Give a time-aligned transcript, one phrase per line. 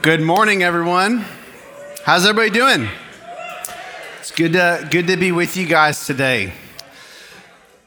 [0.00, 1.24] Good morning, everyone.
[2.04, 2.88] How's everybody doing?
[4.20, 6.52] It's good to, good to be with you guys today.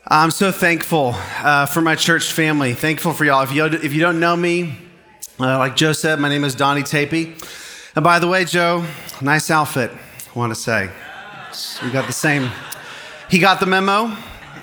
[0.05, 2.73] I'm so thankful uh, for my church family.
[2.73, 3.43] Thankful for y'all.
[3.43, 4.75] If you, if you don't know me,
[5.39, 7.41] uh, like Joe said, my name is Donny Tapie.
[7.95, 8.85] And by the way, Joe,
[9.21, 10.89] nice outfit, I want to say.
[11.81, 12.51] We got the same.
[13.29, 14.17] He got the memo.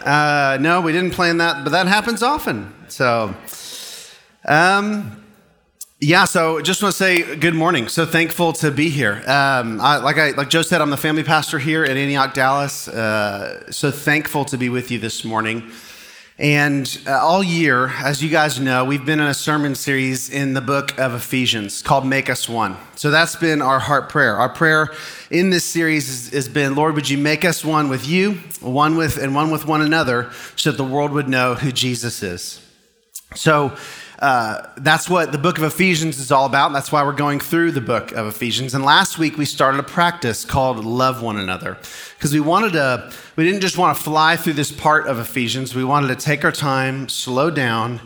[0.04, 2.74] Uh, no, we didn't plan that, but that happens often.
[2.88, 3.34] So,
[4.44, 5.17] um,
[6.00, 7.88] yeah, so just want to say good morning.
[7.88, 9.14] So thankful to be here.
[9.26, 12.86] Um, I, like I, like Joe said, I'm the family pastor here at Antioch, Dallas.
[12.86, 15.72] Uh, so thankful to be with you this morning.
[16.38, 20.54] And uh, all year, as you guys know, we've been in a sermon series in
[20.54, 22.76] the book of Ephesians called Make Us One.
[22.94, 24.36] So that's been our heart prayer.
[24.36, 24.90] Our prayer
[25.32, 28.96] in this series has, has been, Lord, would you make us one with you, one
[28.96, 32.64] with, and one with one another, so that the world would know who Jesus is.
[33.34, 33.76] So
[34.18, 36.72] uh, that's what the book of Ephesians is all about.
[36.72, 38.74] That's why we're going through the book of Ephesians.
[38.74, 41.78] And last week we started a practice called Love One Another
[42.16, 45.72] because we wanted to, we didn't just want to fly through this part of Ephesians.
[45.72, 48.00] We wanted to take our time, slow down,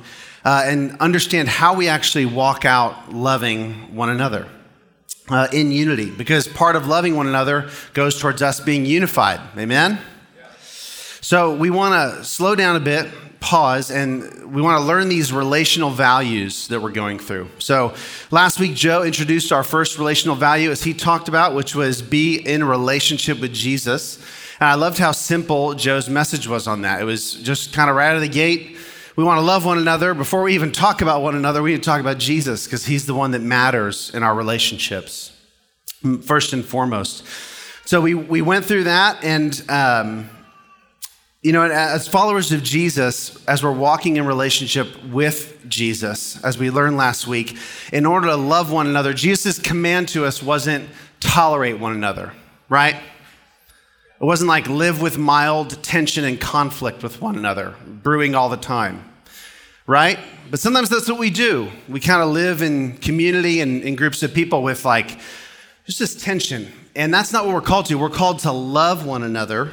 [0.44, 4.46] uh, and understand how we actually walk out loving one another.
[5.28, 9.40] Uh, in unity, because part of loving one another goes towards us being unified.
[9.56, 9.98] Amen?
[11.20, 13.08] So we want to slow down a bit,
[13.42, 17.50] pause and we want to learn these relational values that we're going through.
[17.58, 17.94] So,
[18.30, 22.36] last week, Joe introduced our first relational value as he talked about, which was be
[22.36, 24.16] in relationship with Jesus.
[24.60, 27.02] And I loved how simple Joe's message was on that.
[27.02, 28.76] It was just kind of right out of the gate.
[29.16, 30.14] We want to love one another.
[30.14, 33.04] Before we even talk about one another, we need to talk about Jesus because he's
[33.04, 35.32] the one that matters in our relationships,
[36.22, 37.24] first and foremost.
[37.84, 40.30] So, we, we went through that and um,
[41.42, 46.70] you know, as followers of Jesus, as we're walking in relationship with Jesus, as we
[46.70, 47.58] learned last week,
[47.92, 52.32] in order to love one another, Jesus' command to us wasn't tolerate one another,
[52.68, 52.94] right?
[52.94, 58.56] It wasn't like live with mild tension and conflict with one another, brewing all the
[58.56, 59.04] time,
[59.84, 60.20] right?
[60.48, 61.70] But sometimes that's what we do.
[61.88, 65.18] We kind of live in community and in groups of people with like
[65.86, 66.70] just this tension.
[66.94, 67.96] And that's not what we're called to.
[67.96, 69.72] We're called to love one another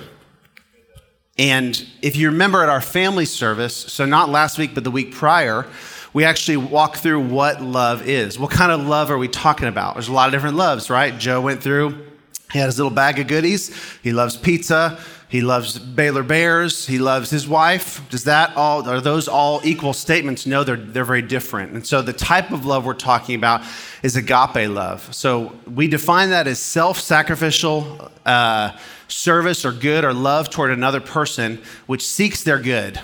[1.39, 5.13] and if you remember at our family service, so not last week, but the week
[5.13, 5.66] prior,
[6.13, 8.38] we actually walked through what love is.
[8.38, 9.94] What kind of love are we talking about?
[9.95, 11.17] There's a lot of different loves, right?
[11.17, 12.05] Joe went through,
[12.51, 13.75] he had his little bag of goodies.
[14.01, 15.00] He loves pizza.
[15.29, 16.88] He loves Baylor Bears.
[16.88, 18.01] He loves his wife.
[18.09, 20.45] Does that all, are those all equal statements?
[20.45, 21.72] No, they're, they're very different.
[21.73, 23.62] And so the type of love we're talking about
[24.01, 25.13] is agape love.
[25.13, 28.12] So we define that as self sacrificial.
[28.25, 33.00] Uh, service or good or love toward another person which seeks their good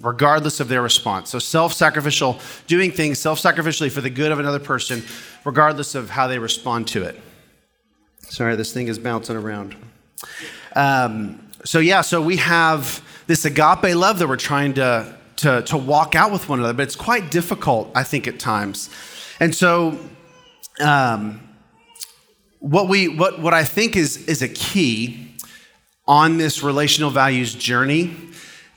[0.00, 1.30] regardless of their response.
[1.30, 5.02] So self sacrificial, doing things self sacrificially for the good of another person,
[5.44, 7.20] regardless of how they respond to it.
[8.18, 9.76] Sorry, this thing is bouncing around.
[10.74, 15.76] Um, so, yeah, so we have this agape love that we're trying to, to, to
[15.76, 18.90] walk out with one another, but it's quite difficult, I think, at times.
[19.40, 19.98] And so,
[20.80, 21.40] um,
[22.60, 25.34] what we what what I think is is a key
[26.06, 28.14] on this relational values journey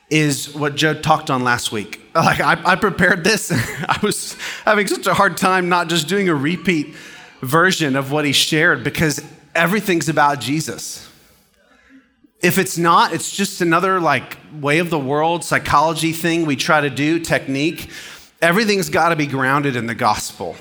[0.10, 2.00] is what Joe talked on last week.
[2.16, 3.52] Like I, I prepared this,
[3.90, 6.94] I was having such a hard time not just doing a repeat
[7.42, 9.20] version of what he shared because
[9.56, 11.10] everything's about Jesus.
[12.44, 16.82] If it's not, it's just another like way of the world psychology thing we try
[16.82, 17.90] to do, technique.
[18.42, 20.58] Everything's got to be grounded in the gospel.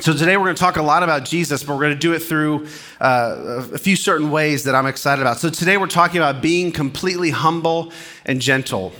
[0.00, 2.12] So today we're going to talk a lot about Jesus, but we're going to do
[2.12, 2.68] it through
[3.00, 5.38] uh, a few certain ways that I'm excited about.
[5.38, 7.92] So today we're talking about being completely humble
[8.24, 8.92] and gentle.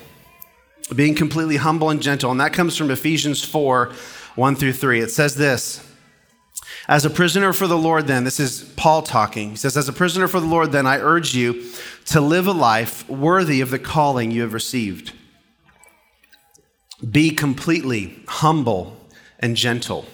[0.95, 2.33] Being completely humble and gentle.
[2.33, 3.93] And that comes from Ephesians 4
[4.35, 5.01] 1 through 3.
[5.01, 5.92] It says this
[6.89, 9.51] As a prisoner for the Lord, then, this is Paul talking.
[9.51, 11.65] He says, As a prisoner for the Lord, then, I urge you
[12.07, 15.13] to live a life worthy of the calling you have received.
[17.09, 18.97] Be completely humble
[19.39, 20.07] and gentle.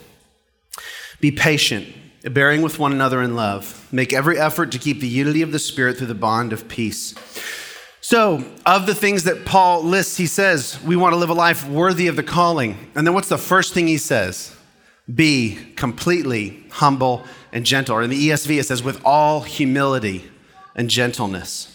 [1.20, 1.86] Be patient,
[2.22, 3.88] bearing with one another in love.
[3.92, 7.14] Make every effort to keep the unity of the Spirit through the bond of peace.
[8.00, 11.68] So, of the things that Paul lists, he says, we want to live a life
[11.68, 12.90] worthy of the calling.
[12.94, 14.56] And then what's the first thing he says?
[15.12, 17.96] Be completely humble and gentle.
[17.96, 20.24] Or in the ESV, it says, with all humility
[20.74, 21.74] and gentleness.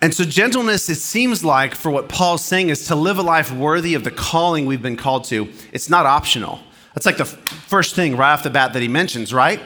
[0.00, 3.50] And so, gentleness, it seems like, for what Paul's saying, is to live a life
[3.50, 5.48] worthy of the calling we've been called to.
[5.72, 6.60] It's not optional.
[6.94, 9.60] That's like the first thing right off the bat that he mentions, right?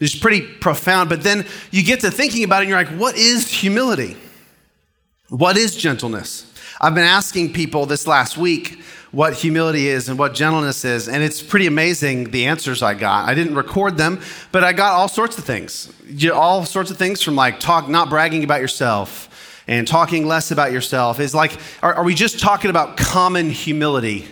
[0.00, 1.08] It's pretty profound.
[1.08, 4.16] But then you get to thinking about it and you're like, what is humility?
[5.28, 6.50] What is gentleness?
[6.80, 11.08] I've been asking people this last week, what humility is and what gentleness is.
[11.08, 13.28] And it's pretty amazing the answers I got.
[13.28, 14.20] I didn't record them,
[14.52, 15.92] but I got all sorts of things.
[16.32, 20.72] All sorts of things from like talk, not bragging about yourself and talking less about
[20.72, 21.20] yourself.
[21.20, 24.26] Is like, are, are we just talking about common humility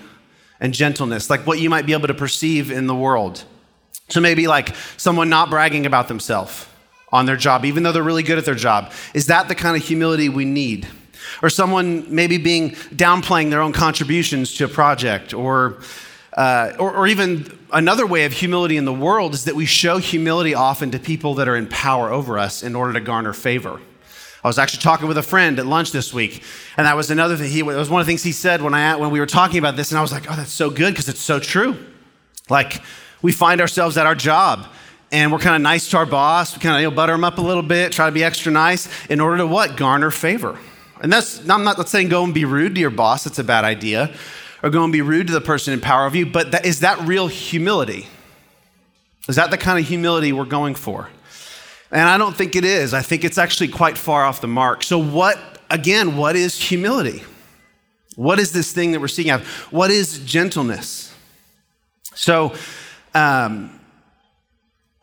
[0.60, 3.44] and gentleness, like what you might be able to perceive in the world?
[4.08, 6.66] So maybe like someone not bragging about themselves
[7.12, 8.92] on their job, even though they're really good at their job.
[9.14, 10.86] Is that the kind of humility we need?
[11.42, 15.78] Or someone maybe being downplaying their own contributions to a project, or,
[16.36, 19.98] uh, or, or even another way of humility in the world is that we show
[19.98, 23.80] humility often to people that are in power over us in order to garner favor.
[24.44, 26.42] I was actually talking with a friend at lunch this week,
[26.76, 27.50] and that was another thing.
[27.50, 29.74] He, was one of the things he said when, I, when we were talking about
[29.74, 31.76] this, and I was like, oh, that's so good because it's so true.
[32.48, 32.80] Like,
[33.22, 34.68] we find ourselves at our job,
[35.10, 36.54] and we're kind of nice to our boss.
[36.54, 38.52] We kind of you know, butter him up a little bit, try to be extra
[38.52, 39.76] nice in order to what?
[39.76, 40.56] Garner favor.
[41.06, 43.64] And that's, I'm not saying go and be rude to your boss, that's a bad
[43.64, 44.12] idea,
[44.60, 46.80] or go and be rude to the person in power of you, but that, is
[46.80, 48.08] that real humility?
[49.28, 51.08] Is that the kind of humility we're going for?
[51.92, 52.92] And I don't think it is.
[52.92, 54.82] I think it's actually quite far off the mark.
[54.82, 55.38] So, what,
[55.70, 57.22] again, what is humility?
[58.16, 59.42] What is this thing that we're seeking out?
[59.70, 61.14] What is gentleness?
[62.16, 62.52] So,
[63.14, 63.78] um,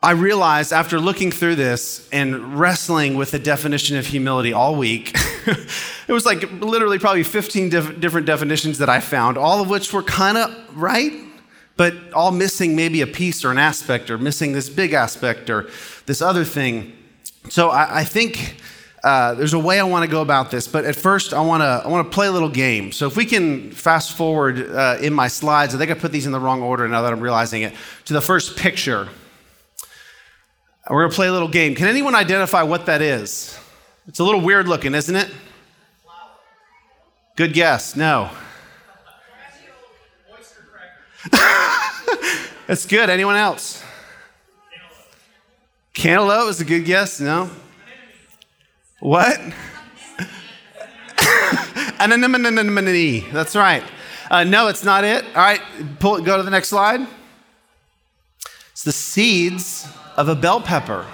[0.02, 5.16] I realized after looking through this and wrestling with the definition of humility all week,
[6.08, 9.92] it was like literally probably 15 diff- different definitions that I found, all of which
[9.92, 11.12] were kind of right,
[11.76, 15.68] but all missing maybe a piece or an aspect, or missing this big aspect or
[16.06, 16.92] this other thing.
[17.48, 18.56] So I, I think
[19.02, 21.60] uh, there's a way I want to go about this, but at first I want
[21.60, 22.90] to I want to play a little game.
[22.90, 26.24] So if we can fast forward uh, in my slides, I think I put these
[26.24, 27.74] in the wrong order now that I'm realizing it,
[28.06, 29.08] to the first picture.
[30.88, 31.74] We're going to play a little game.
[31.74, 33.58] Can anyone identify what that is?
[34.06, 35.30] It's a little weird looking, isn't it?
[37.36, 37.96] Good guess.
[37.96, 38.30] No.
[42.66, 43.10] That's good.
[43.10, 43.82] Anyone else?
[45.94, 47.20] Cantaloupe is a good guess.
[47.20, 47.50] No.
[49.00, 49.38] What?
[51.98, 53.30] Anemone.
[53.32, 53.82] That's right.
[54.30, 55.24] Uh, no, it's not it.
[55.26, 55.60] All right,
[55.98, 56.20] pull.
[56.20, 57.06] Go to the next slide.
[58.72, 61.06] It's the seeds of a bell pepper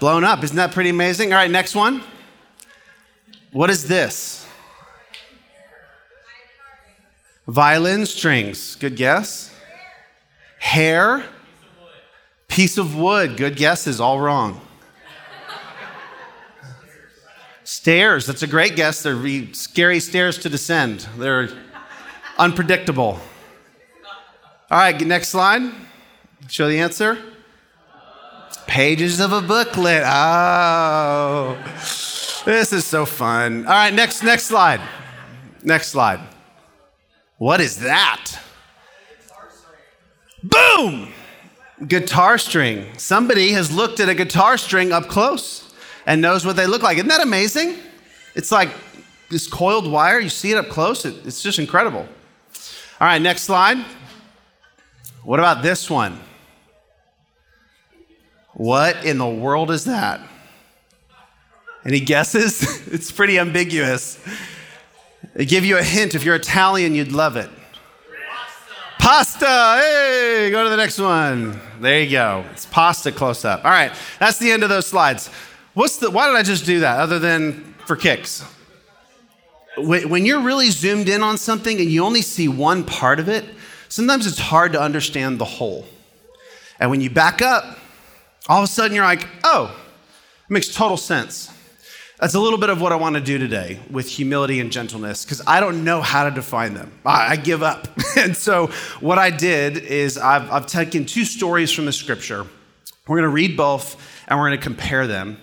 [0.00, 0.42] blown up.
[0.42, 1.32] Isn't that pretty amazing?
[1.32, 2.02] All right, next one.
[3.52, 4.46] What is this?
[7.46, 8.76] Violin strings.
[8.76, 9.54] Good guess.
[10.58, 11.24] Hair.
[12.46, 13.36] Piece of wood.
[13.36, 14.00] Good guesses.
[14.00, 14.60] All wrong.
[17.64, 18.26] Stairs.
[18.26, 19.02] That's a great guess.
[19.02, 21.06] They're scary stairs to descend.
[21.16, 21.48] They're
[22.38, 23.20] unpredictable.
[24.70, 25.72] All right, next slide.
[26.48, 27.18] Show the answer.
[28.68, 30.02] Pages of a booklet.
[30.04, 31.58] Oh,
[32.44, 33.66] this is so fun.
[33.66, 34.80] All right, next, next slide.
[35.64, 36.20] Next slide.
[37.38, 38.38] What is that?
[40.42, 41.12] Boom!
[41.86, 42.86] Guitar string.
[42.98, 45.74] Somebody has looked at a guitar string up close
[46.06, 46.98] and knows what they look like.
[46.98, 47.76] Isn't that amazing?
[48.34, 48.68] It's like
[49.30, 50.20] this coiled wire.
[50.20, 52.06] You see it up close, it, it's just incredible.
[53.00, 53.84] All right, next slide.
[55.24, 56.20] What about this one?
[58.58, 60.20] What in the world is that?
[61.84, 62.86] Any guesses?
[62.92, 64.18] it's pretty ambiguous.
[65.34, 66.16] They give you a hint.
[66.16, 67.48] If you're Italian, you'd love it.
[68.98, 69.44] Pasta.
[69.46, 69.80] pasta.
[69.80, 71.60] Hey, go to the next one.
[71.80, 72.44] There you go.
[72.50, 73.64] It's pasta close up.
[73.64, 75.30] All right, that's the end of those slides.
[75.74, 76.10] What's the?
[76.10, 76.98] Why did I just do that?
[76.98, 78.44] Other than for kicks.
[79.76, 83.44] When you're really zoomed in on something and you only see one part of it,
[83.88, 85.86] sometimes it's hard to understand the whole.
[86.80, 87.78] And when you back up
[88.48, 89.76] all of a sudden you're like, oh,
[90.48, 91.52] it makes total sense.
[92.18, 95.24] That's a little bit of what I want to do today with humility and gentleness
[95.24, 96.98] because I don't know how to define them.
[97.06, 97.86] I, I give up.
[98.16, 102.44] and so, what I did is I've, I've taken two stories from the scripture.
[103.06, 105.38] We're going to read both and we're going to compare them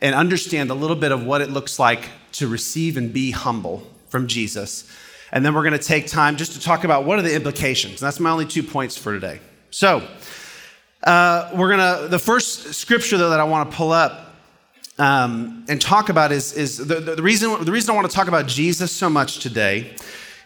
[0.00, 3.86] and understand a little bit of what it looks like to receive and be humble
[4.08, 4.88] from Jesus.
[5.32, 8.00] And then we're going to take time just to talk about what are the implications.
[8.00, 9.40] And that's my only two points for today.
[9.70, 10.06] So,
[11.02, 14.34] uh, we're gonna the first scripture though that I want to pull up
[14.98, 18.28] um, and talk about is is the, the reason the reason I want to talk
[18.28, 19.94] about Jesus so much today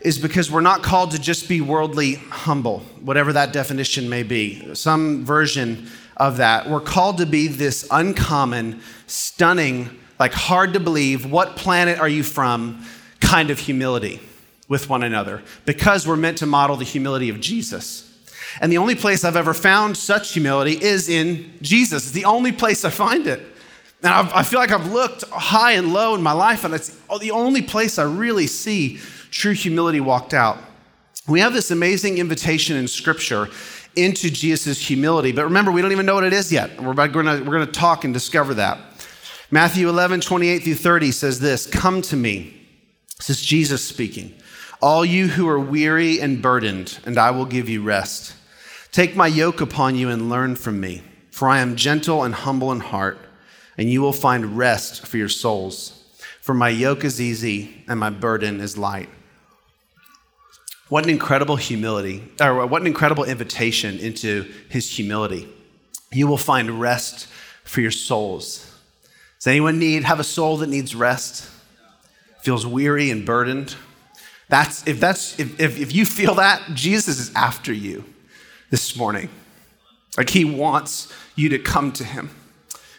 [0.00, 4.75] is because we're not called to just be worldly humble, whatever that definition may be.
[4.75, 6.68] Some version of that.
[6.68, 12.23] We're called to be this uncommon, stunning, like hard to believe, what planet are you
[12.23, 12.84] from
[13.20, 14.20] kind of humility
[14.68, 18.13] with one another because we're meant to model the humility of Jesus.
[18.61, 22.04] And the only place I've ever found such humility is in Jesus.
[22.04, 23.40] It's the only place I find it.
[24.02, 26.90] And I've, i feel like I've looked high and low in my life, and it's
[27.20, 30.58] the only place I really see true humility walked out.
[31.26, 33.49] we have this amazing invitation in Scripture
[33.96, 35.32] into Jesus' humility.
[35.32, 36.80] But remember, we don't even know what it is yet.
[36.80, 38.78] We're going to, we're to talk and discover that.
[39.50, 42.61] Matthew 11, 28 through 30 says this Come to me.
[43.18, 44.34] This is Jesus speaking.
[44.82, 48.34] All you who are weary and burdened, and I will give you rest.
[48.94, 52.70] Take my yoke upon you and learn from me, for I am gentle and humble
[52.70, 53.18] in heart,
[53.76, 56.04] and you will find rest for your souls.
[56.40, 59.08] For my yoke is easy and my burden is light.
[60.90, 65.48] What an incredible humility, or what an incredible invitation into his humility.
[66.12, 67.26] You will find rest
[67.64, 68.78] for your souls.
[69.40, 71.50] Does anyone need have a soul that needs rest?
[72.42, 73.74] Feels weary and burdened?
[74.48, 78.04] That's if that's if, if, if you feel that, Jesus is after you
[78.71, 79.28] this morning.
[80.16, 82.30] Like he wants you to come to him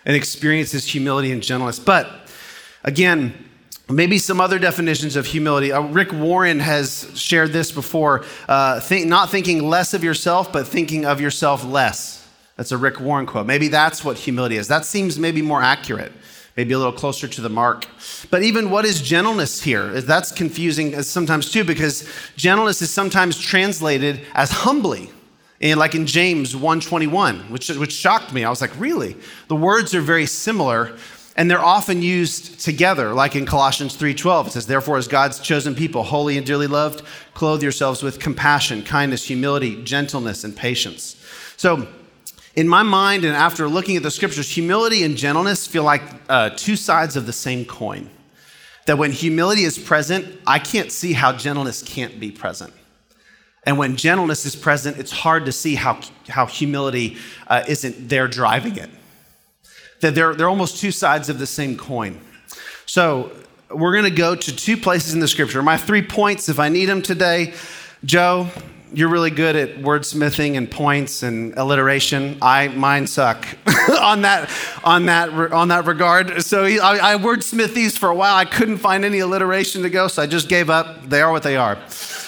[0.05, 1.79] and experience his humility and gentleness.
[1.79, 2.09] But
[2.83, 3.33] again,
[3.87, 5.71] Maybe some other definitions of humility.
[5.71, 10.67] Uh, Rick Warren has shared this before uh, think, not thinking less of yourself, but
[10.67, 12.27] thinking of yourself less.
[12.55, 13.45] That's a Rick Warren quote.
[13.45, 14.69] Maybe that's what humility is.
[14.69, 16.11] That seems maybe more accurate,
[16.57, 17.85] maybe a little closer to the mark.
[18.31, 20.01] But even what is gentleness here?
[20.01, 25.11] That's confusing sometimes too, because gentleness is sometimes translated as humbly.
[25.61, 28.43] And like in James 121, which, which shocked me.
[28.43, 29.15] I was like, really?
[29.47, 30.97] The words are very similar,
[31.35, 35.75] and they're often used together like in colossians 3.12 it says therefore as god's chosen
[35.75, 41.15] people holy and dearly loved clothe yourselves with compassion kindness humility gentleness and patience
[41.57, 41.87] so
[42.55, 46.49] in my mind and after looking at the scriptures humility and gentleness feel like uh,
[46.51, 48.09] two sides of the same coin
[48.85, 52.73] that when humility is present i can't see how gentleness can't be present
[53.65, 57.17] and when gentleness is present it's hard to see how, how humility
[57.47, 58.89] uh, isn't there driving it
[60.01, 62.19] that they're, they're almost two sides of the same coin.
[62.85, 63.31] So
[63.69, 65.61] we're going to go to two places in the scripture.
[65.63, 67.53] My three points, if I need them today,
[68.03, 68.47] Joe,
[68.93, 72.37] you're really good at wordsmithing and points and alliteration.
[72.41, 73.45] I mine suck
[73.99, 74.49] on that
[74.83, 76.43] on that on that regard.
[76.43, 78.35] So I, I wordsmith these for a while.
[78.35, 81.09] I couldn't find any alliteration to go, so I just gave up.
[81.09, 81.77] They are what they are.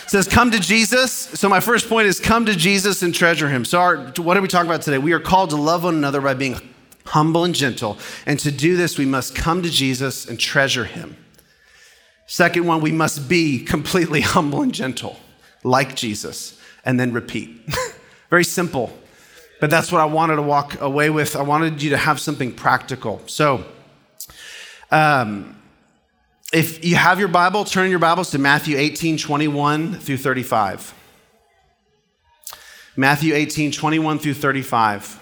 [0.08, 3.50] It says, "Come to Jesus." So my first point is, "Come to Jesus and treasure
[3.50, 4.98] Him." So our, what are we talking about today?
[4.98, 6.60] We are called to love one another by being
[7.08, 7.98] humble and gentle.
[8.26, 11.18] And to do this, we must come to Jesus and treasure him.
[12.28, 15.18] Second one, we must be completely humble and gentle,
[15.64, 17.62] like Jesus, and then repeat.
[18.30, 18.92] Very simple,
[19.62, 21.36] but that's what I wanted to walk away with.
[21.36, 23.22] I wanted you to have something practical.
[23.26, 23.66] So,
[24.92, 25.57] um,
[26.54, 30.94] if you have your Bible, turn your Bibles to Matthew 18, 21 through 35.
[32.96, 35.22] Matthew 18, 21 through 35.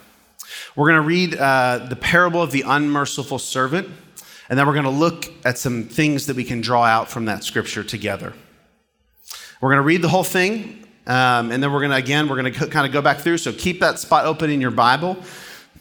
[0.75, 3.89] We're going to read uh, the parable of the unmerciful servant,
[4.49, 7.25] and then we're going to look at some things that we can draw out from
[7.25, 8.33] that scripture together.
[9.61, 12.39] We're going to read the whole thing, um, and then we're going to, again, we're
[12.39, 13.39] going to kind of go back through.
[13.39, 15.17] So keep that spot open in your Bible.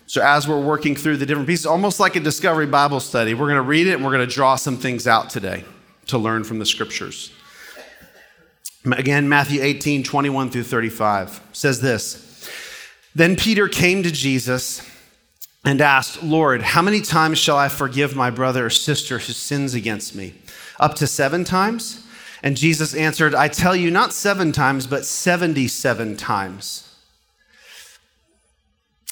[0.07, 3.47] So as we're working through the different pieces, almost like a discovery Bible study, we're
[3.47, 5.65] going to read it and we're going to draw some things out today
[6.07, 7.33] to learn from the scriptures.
[8.85, 12.51] Again, Matthew 18, 21 through 35 says this.
[13.15, 14.87] Then Peter came to Jesus
[15.65, 19.73] and asked, Lord, how many times shall I forgive my brother or sister who sins
[19.73, 20.35] against me?
[20.79, 22.07] Up to seven times?
[22.43, 26.94] And Jesus answered, I tell you, not seven times, but 77 times.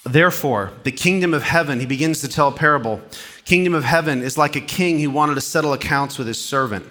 [0.05, 3.01] Therefore, the kingdom of heaven, he begins to tell a parable.
[3.45, 6.85] Kingdom of heaven is like a king who wanted to settle accounts with his servant.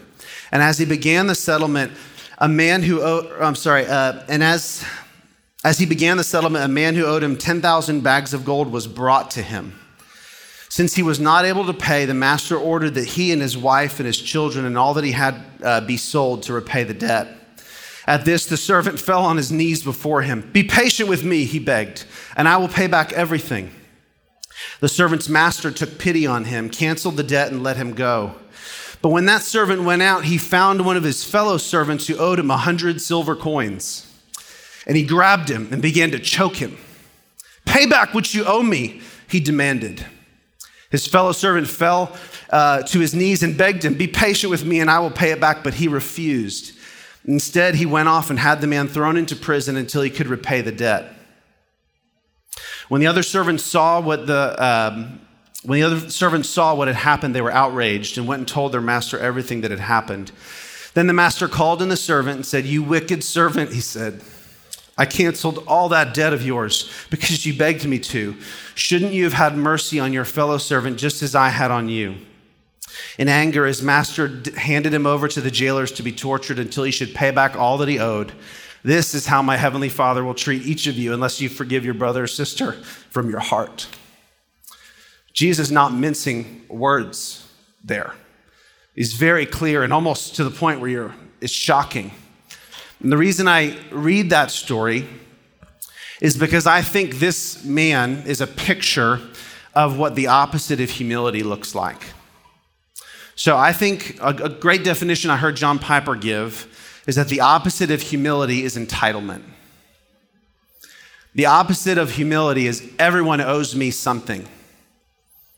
[0.51, 1.91] And as he began the settlement,
[2.37, 4.85] a man who, owed, I'm sorry, uh, and as
[5.63, 8.87] as he began the settlement, a man who owed him 10,000 bags of gold was
[8.87, 9.79] brought to him.
[10.69, 13.99] Since he was not able to pay, the master ordered that he and his wife
[13.99, 17.27] and his children and all that he had uh, be sold to repay the debt.
[18.11, 20.41] At this, the servant fell on his knees before him.
[20.51, 22.03] Be patient with me, he begged,
[22.35, 23.71] and I will pay back everything.
[24.81, 28.35] The servant's master took pity on him, canceled the debt, and let him go.
[29.01, 32.37] But when that servant went out, he found one of his fellow servants who owed
[32.37, 34.13] him a hundred silver coins.
[34.85, 36.77] And he grabbed him and began to choke him.
[37.65, 38.99] Pay back what you owe me,
[39.29, 40.05] he demanded.
[40.89, 42.13] His fellow servant fell
[42.49, 45.31] uh, to his knees and begged him, Be patient with me and I will pay
[45.31, 45.63] it back.
[45.63, 46.73] But he refused.
[47.25, 50.61] Instead, he went off and had the man thrown into prison until he could repay
[50.61, 51.13] the debt.
[52.89, 55.21] When the other servants saw what the um,
[55.63, 58.71] when the other servants saw what had happened, they were outraged and went and told
[58.71, 60.31] their master everything that had happened.
[60.93, 64.21] Then the master called in the servant and said, You wicked servant, he said.
[64.97, 68.35] I canceled all that debt of yours because you begged me to.
[68.75, 72.17] Shouldn't you have had mercy on your fellow servant just as I had on you?
[73.17, 76.91] In anger, his master handed him over to the jailers to be tortured until he
[76.91, 78.31] should pay back all that he owed.
[78.83, 81.93] This is how my heavenly Father will treat each of you unless you forgive your
[81.93, 82.73] brother or sister
[83.09, 83.87] from your heart.
[85.33, 87.47] Jesus not mincing words
[87.83, 88.13] there.
[88.95, 92.11] He's very clear and almost to the point where you're, it's shocking.
[92.99, 95.07] And the reason I read that story
[96.19, 99.19] is because I think this man is a picture
[99.73, 102.01] of what the opposite of humility looks like.
[103.35, 106.67] So I think a, a great definition I heard John Piper give
[107.07, 109.43] is that the opposite of humility is entitlement.
[111.33, 114.47] The opposite of humility is everyone owes me something.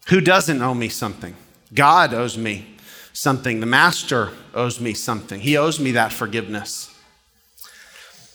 [0.07, 1.35] Who doesn't owe me something?
[1.73, 2.75] God owes me
[3.13, 3.59] something.
[3.59, 5.39] The master owes me something.
[5.39, 6.89] He owes me that forgiveness.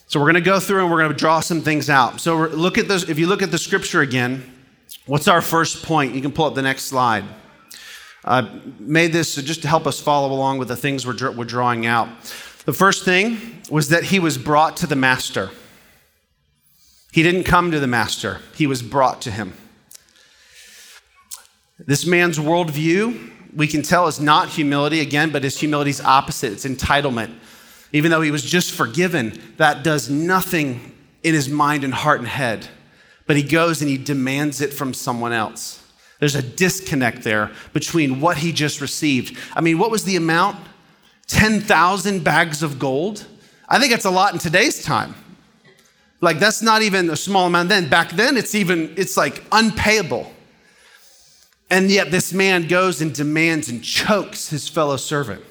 [0.08, 2.20] So we're going to go through and we're going to draw some things out.
[2.20, 3.08] So look at this.
[3.08, 4.42] If you look at the scripture again,
[5.06, 6.14] what's our first point?
[6.14, 7.24] You can pull up the next slide.
[8.24, 11.86] I made this just to help us follow along with the things we're, we're drawing
[11.86, 12.08] out.
[12.64, 15.50] The first thing was that he was brought to the master.
[17.12, 19.54] He didn't come to the master, he was brought to him.
[21.78, 26.52] This man's worldview, we can tell, is not humility again, but his humility's opposite.
[26.52, 27.34] It's entitlement.
[27.92, 32.28] Even though he was just forgiven, that does nothing in his mind and heart and
[32.28, 32.68] head.
[33.26, 35.82] But he goes and he demands it from someone else.
[36.20, 39.38] There's a disconnect there between what he just received.
[39.54, 40.56] I mean, what was the amount?
[41.28, 43.26] 10,000 bags of gold?
[43.68, 45.14] I think that's a lot in today's time.
[46.20, 47.88] Like that's not even a small amount then.
[47.88, 50.32] Back then it's even it's like unpayable.
[51.70, 55.44] And yet this man goes and demands and chokes his fellow servant.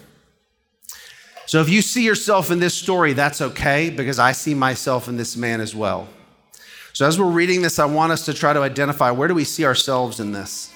[1.46, 5.16] So if you see yourself in this story, that's okay because I see myself in
[5.16, 6.10] this man as well.
[6.94, 9.44] So as we're reading this, I want us to try to identify where do we
[9.44, 10.74] see ourselves in this?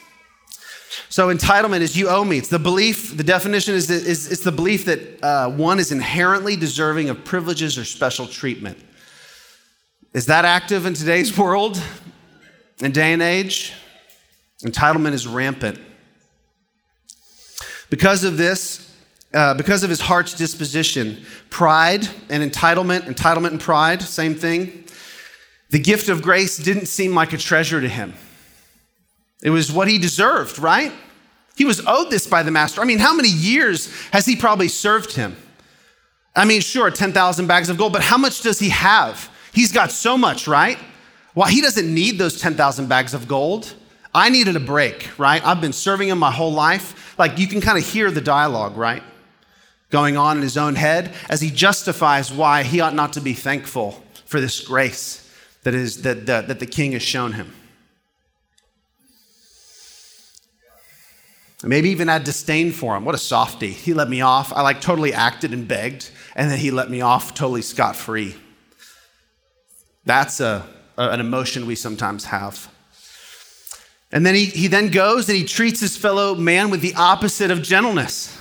[1.10, 2.38] So entitlement is you owe me.
[2.38, 6.56] It's the belief, the definition is, is it's the belief that uh, one is inherently
[6.56, 8.78] deserving of privileges or special treatment.
[10.14, 11.82] Is that active in today's world,
[12.80, 13.74] in day and age?
[14.64, 15.80] Entitlement is rampant.
[17.90, 18.96] Because of this,
[19.34, 24.81] uh, because of his heart's disposition, pride and entitlement, entitlement and pride, same thing.
[25.72, 28.14] The gift of grace didn't seem like a treasure to him.
[29.42, 30.92] It was what he deserved, right?
[31.56, 32.82] He was owed this by the master.
[32.82, 35.36] I mean, how many years has he probably served him?
[36.36, 39.30] I mean, sure, 10,000 bags of gold, but how much does he have?
[39.54, 40.78] He's got so much, right?
[41.36, 43.74] Well, he doesn't need those 10,000 bags of gold.
[44.14, 45.46] I needed a break, right?
[45.46, 47.18] I've been serving him my whole life.
[47.18, 49.04] Like you can kind of hear the dialogue, right?
[49.90, 53.34] Going on in his own head as he justifies why he ought not to be
[53.34, 55.22] thankful for this grace
[55.64, 57.54] that, is, that, that, that the king has shown him.
[61.64, 63.06] Maybe even had disdain for him.
[63.06, 63.70] What a softy.
[63.70, 64.52] He let me off.
[64.52, 68.36] I like totally acted and begged, and then he let me off totally scot free.
[70.04, 72.68] That's a, a, an emotion we sometimes have.
[74.12, 77.52] And then he, he then goes and he treats his fellow man with the opposite
[77.52, 78.36] of gentleness.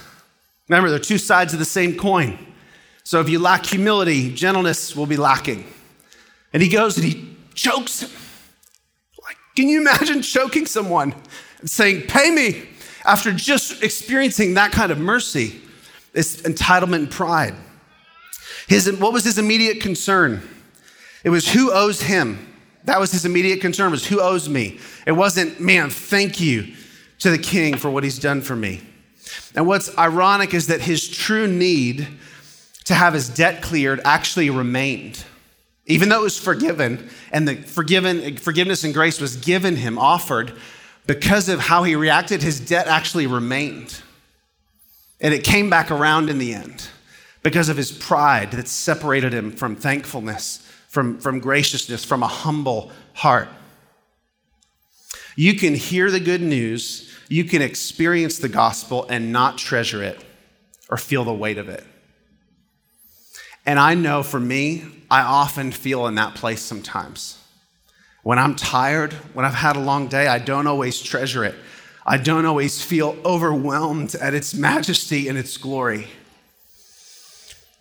[0.68, 2.38] Remember, they're two sides of the same coin.
[3.04, 5.64] So if you lack humility, gentleness will be lacking.
[6.52, 8.10] And he goes and he chokes him.
[9.22, 11.14] Like, can you imagine choking someone
[11.60, 12.68] and saying, Pay me,
[13.04, 15.60] after just experiencing that kind of mercy?
[16.12, 17.54] It's entitlement and pride.
[18.68, 20.42] His, what was his immediate concern?
[21.24, 22.46] It was who owes him.
[22.84, 24.80] That was his immediate concern was who owes me.
[25.06, 26.74] It wasn't, man, thank you
[27.18, 28.80] to the king for what he's done for me.
[29.54, 32.08] And what's ironic is that his true need
[32.84, 35.24] to have his debt cleared actually remained.
[35.90, 40.52] Even though it was forgiven and the forgiven, forgiveness and grace was given him, offered,
[41.06, 44.00] because of how he reacted, his debt actually remained.
[45.20, 46.88] And it came back around in the end
[47.42, 52.90] because of his pride that separated him from thankfulness from, from graciousness, from a humble
[53.14, 53.48] heart.
[55.36, 60.18] You can hear the good news, you can experience the gospel and not treasure it
[60.90, 61.84] or feel the weight of it.
[63.66, 67.38] And I know for me, I often feel in that place sometimes.
[68.22, 71.54] When I'm tired, when I've had a long day, I don't always treasure it.
[72.06, 76.08] I don't always feel overwhelmed at its majesty and its glory.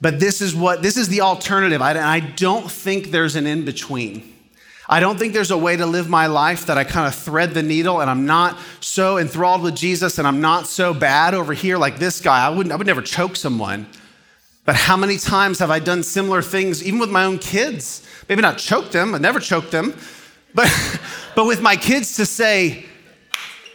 [0.01, 1.81] But this is what this is the alternative.
[1.81, 4.33] I, I don't think there's an in between.
[4.87, 7.53] I don't think there's a way to live my life that I kind of thread
[7.53, 11.53] the needle and I'm not so enthralled with Jesus and I'm not so bad over
[11.53, 12.43] here like this guy.
[12.43, 13.85] I wouldn't I would never choke someone.
[14.69, 18.05] But how many times have I done similar things, even with my own kids?
[18.29, 19.95] Maybe not choked them, I never choked them,
[20.53, 20.71] but,
[21.35, 22.85] but with my kids to say,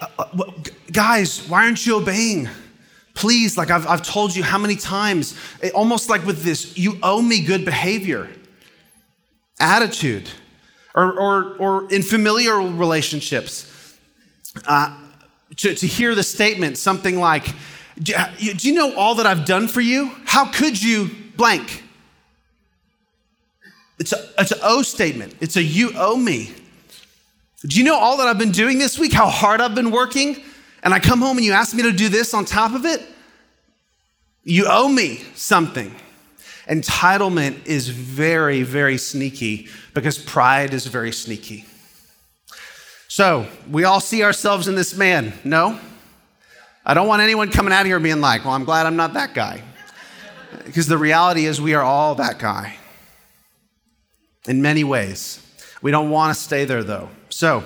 [0.01, 0.53] uh, uh,
[0.93, 2.49] guys, why aren't you obeying?
[3.13, 5.37] Please, like I've, I've told you how many times,
[5.75, 8.29] almost like with this, you owe me good behavior.
[9.59, 10.31] attitude.
[10.95, 13.99] Or, or, or in familiar relationships,
[14.69, 14.97] uh,
[15.57, 17.53] to, to hear the statement, something like,
[17.97, 20.11] Uh, do you know all that I've done for you?
[20.25, 21.83] How could you blank?
[23.99, 25.37] It's a, it's an O statement.
[25.41, 26.53] It's a you owe me.
[27.65, 29.13] Do you know all that I've been doing this week?
[29.13, 30.43] How hard I've been working?
[30.83, 33.03] And I come home and you ask me to do this on top of it?
[34.43, 35.95] You owe me something.
[36.69, 41.65] Entitlement is very, very sneaky because pride is very sneaky.
[43.09, 45.79] So, we all see ourselves in this man, no?
[46.87, 49.33] I don't want anyone coming out here being like, well, I'm glad I'm not that
[49.33, 49.63] guy.
[50.65, 52.77] Because the reality is, we are all that guy
[54.47, 55.41] in many ways.
[55.81, 57.09] We don't want to stay there, though.
[57.31, 57.65] So,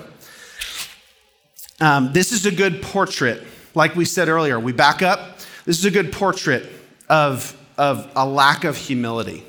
[1.80, 3.42] um, this is a good portrait.
[3.74, 5.38] Like we said earlier, we back up.
[5.64, 6.70] This is a good portrait
[7.08, 9.44] of, of a lack of humility,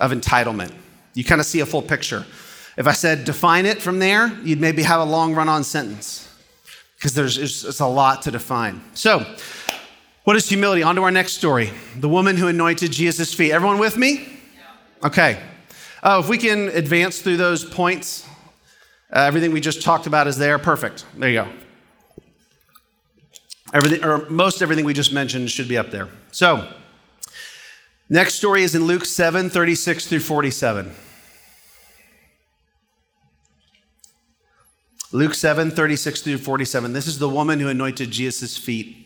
[0.00, 0.72] of entitlement.
[1.14, 2.24] You kind of see a full picture.
[2.78, 6.31] If I said define it from there, you'd maybe have a long run on sentence
[7.02, 8.80] because there's it's a lot to define.
[8.94, 9.26] So,
[10.22, 10.84] what is humility?
[10.84, 11.72] On to our next story.
[11.96, 13.50] The woman who anointed Jesus' feet.
[13.50, 14.28] Everyone with me?
[15.02, 15.42] Okay.
[16.04, 18.24] Oh, if we can advance through those points,
[19.12, 20.60] uh, everything we just talked about is there.
[20.60, 21.04] Perfect.
[21.16, 21.48] There you go.
[23.74, 26.08] Everything, or most everything we just mentioned should be up there.
[26.30, 26.72] So,
[28.08, 30.92] next story is in Luke 7 36 through 47.
[35.12, 36.94] Luke 7 36 through 47.
[36.94, 38.96] This is the woman who anointed Jesus' feet.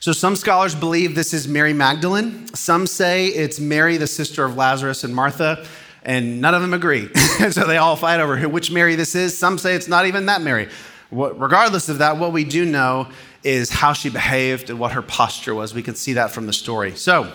[0.00, 2.52] So, some scholars believe this is Mary Magdalene.
[2.54, 5.64] Some say it's Mary, the sister of Lazarus and Martha,
[6.02, 7.14] and none of them agree.
[7.50, 9.38] so, they all fight over which Mary this is.
[9.38, 10.68] Some say it's not even that Mary.
[11.12, 13.08] Regardless of that, what we do know
[13.44, 15.74] is how she behaved and what her posture was.
[15.74, 16.96] We can see that from the story.
[16.96, 17.32] So,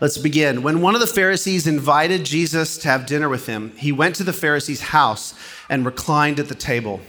[0.00, 0.62] let's begin.
[0.62, 4.24] When one of the Pharisees invited Jesus to have dinner with him, he went to
[4.24, 5.34] the Pharisee's house
[5.68, 7.00] and reclined at the table.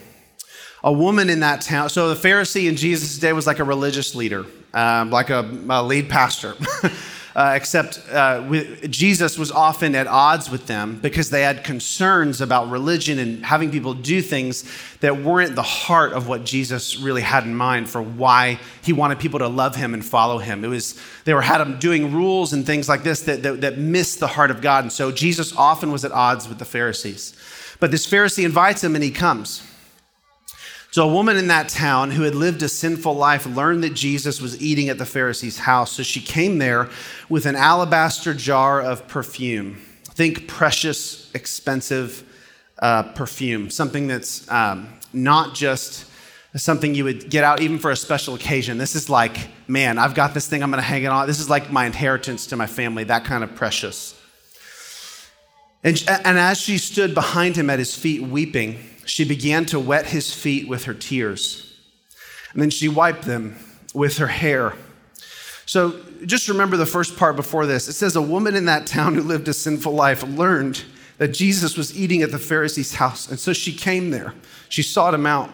[0.83, 4.15] A woman in that town, so the Pharisee in Jesus' day was like a religious
[4.15, 6.55] leader, um, like a, a, lead pastor.
[7.35, 12.41] uh, except uh, with, Jesus was often at odds with them because they had concerns
[12.41, 17.21] about religion and having people do things that weren't the heart of what Jesus really
[17.21, 20.63] had in mind for why he wanted people to love him and follow him.
[20.65, 23.77] It was they were had him doing rules and things like this that, that, that
[23.77, 24.83] missed the heart of God.
[24.83, 27.35] And so Jesus often was at odds with the Pharisees.
[27.79, 29.63] But this Pharisee invites him and he comes.
[30.93, 34.41] So, a woman in that town who had lived a sinful life learned that Jesus
[34.41, 35.93] was eating at the Pharisee's house.
[35.93, 36.89] So, she came there
[37.29, 39.77] with an alabaster jar of perfume.
[40.03, 42.25] Think precious, expensive
[42.79, 46.07] uh, perfume, something that's um, not just
[46.57, 48.77] something you would get out even for a special occasion.
[48.77, 49.37] This is like,
[49.69, 51.25] man, I've got this thing, I'm going to hang it on.
[51.25, 54.20] This is like my inheritance to my family, that kind of precious.
[55.83, 60.07] And, and as she stood behind him at his feet weeping, she began to wet
[60.07, 61.73] his feet with her tears.
[62.53, 63.55] And then she wiped them
[63.93, 64.73] with her hair.
[65.65, 67.87] So just remember the first part before this.
[67.87, 70.83] It says, A woman in that town who lived a sinful life learned
[71.17, 73.29] that Jesus was eating at the Pharisee's house.
[73.29, 74.33] And so she came there.
[74.69, 75.49] She sought him out.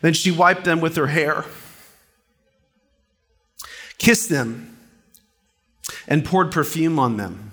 [0.00, 1.44] Then she wiped them with her hair,
[3.98, 4.76] kissed them,
[6.08, 7.51] and poured perfume on them.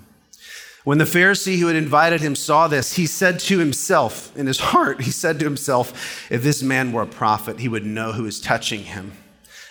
[0.84, 4.58] When the Pharisee who had invited him saw this, he said to himself, in his
[4.58, 8.24] heart, he said to himself, if this man were a prophet, he would know who
[8.24, 9.12] is touching him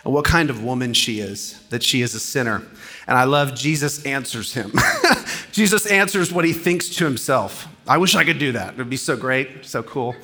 [0.05, 2.63] and what kind of woman she is, that she is a sinner.
[3.05, 4.71] And I love Jesus answers him.
[5.51, 7.67] Jesus answers what he thinks to himself.
[7.87, 8.73] I wish I could do that.
[8.73, 10.15] It would be so great, so cool.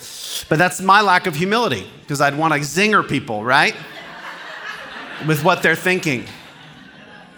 [0.50, 3.76] But that's my lack of humility because I'd want to zinger people, right?
[5.28, 6.26] With what they're thinking.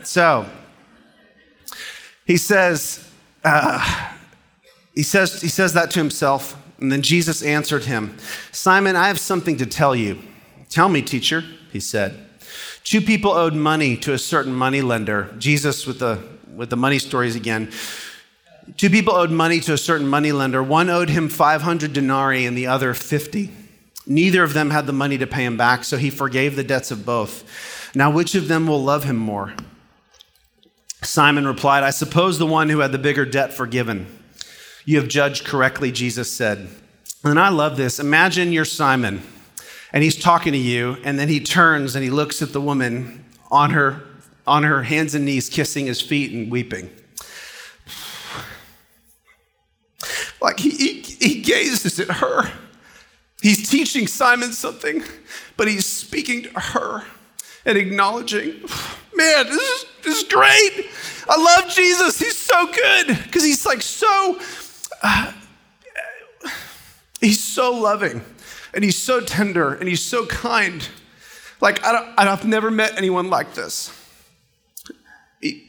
[0.03, 0.45] So,
[2.25, 3.07] he says,
[3.47, 4.13] uh,
[4.95, 8.17] he, says, he says that to himself, and then Jesus answered him
[8.51, 10.19] Simon, I have something to tell you.
[10.69, 12.23] Tell me, teacher, he said.
[12.83, 15.33] Two people owed money to a certain money lender.
[15.38, 16.21] Jesus with the,
[16.55, 17.71] with the money stories again.
[18.75, 20.62] Two people owed money to a certain money lender.
[20.62, 23.49] One owed him 500 denarii and the other 50.
[24.05, 26.91] Neither of them had the money to pay him back, so he forgave the debts
[26.91, 27.43] of both.
[27.95, 29.53] Now, which of them will love him more?
[31.08, 34.08] Simon replied, I suppose the one who had the bigger debt forgiven.
[34.84, 36.67] You have judged correctly, Jesus said.
[37.24, 37.98] And I love this.
[37.98, 39.22] Imagine you're Simon,
[39.93, 43.24] and he's talking to you, and then he turns and he looks at the woman
[43.50, 44.04] on her,
[44.46, 46.89] on her hands and knees, kissing his feet and weeping.
[50.39, 52.52] Like he, he, he gazes at her.
[53.41, 55.04] He's teaching Simon something,
[55.58, 57.06] but he's speaking to her
[57.65, 58.62] and acknowledging,
[59.17, 60.89] man, this is, this is great.
[61.27, 62.19] I love Jesus.
[62.19, 64.39] He's so good because he's like so,
[65.03, 65.34] uh,
[67.19, 68.23] he's so loving
[68.73, 70.88] and he's so tender and he's so kind.
[71.60, 73.91] Like, I have never met anyone like this.
[75.41, 75.67] He,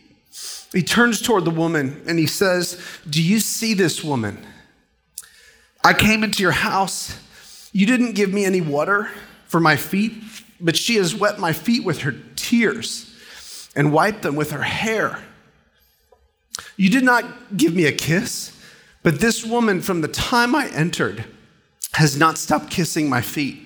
[0.73, 4.47] he turns toward the woman and he says, Do you see this woman?
[5.83, 7.19] I came into your house.
[7.73, 9.09] You didn't give me any water
[9.47, 10.13] for my feet,
[10.61, 13.08] but she has wet my feet with her tears
[13.75, 15.23] and wiped them with her hair.
[16.77, 18.57] You did not give me a kiss,
[19.03, 21.25] but this woman, from the time I entered,
[21.95, 23.59] has not stopped kissing my feet.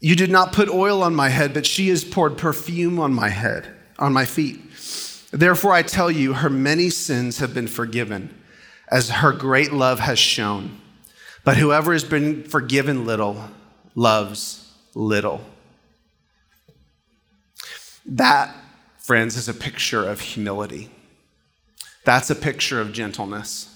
[0.00, 3.28] You did not put oil on my head, but she has poured perfume on my
[3.28, 3.68] head,
[3.98, 4.60] on my feet.
[5.30, 8.34] Therefore, I tell you, her many sins have been forgiven,
[8.90, 10.80] as her great love has shown.
[11.44, 13.50] But whoever has been forgiven little
[13.94, 15.44] loves little.
[18.10, 18.54] That,
[18.98, 20.90] friends, is a picture of humility.
[22.04, 23.74] That's a picture of gentleness.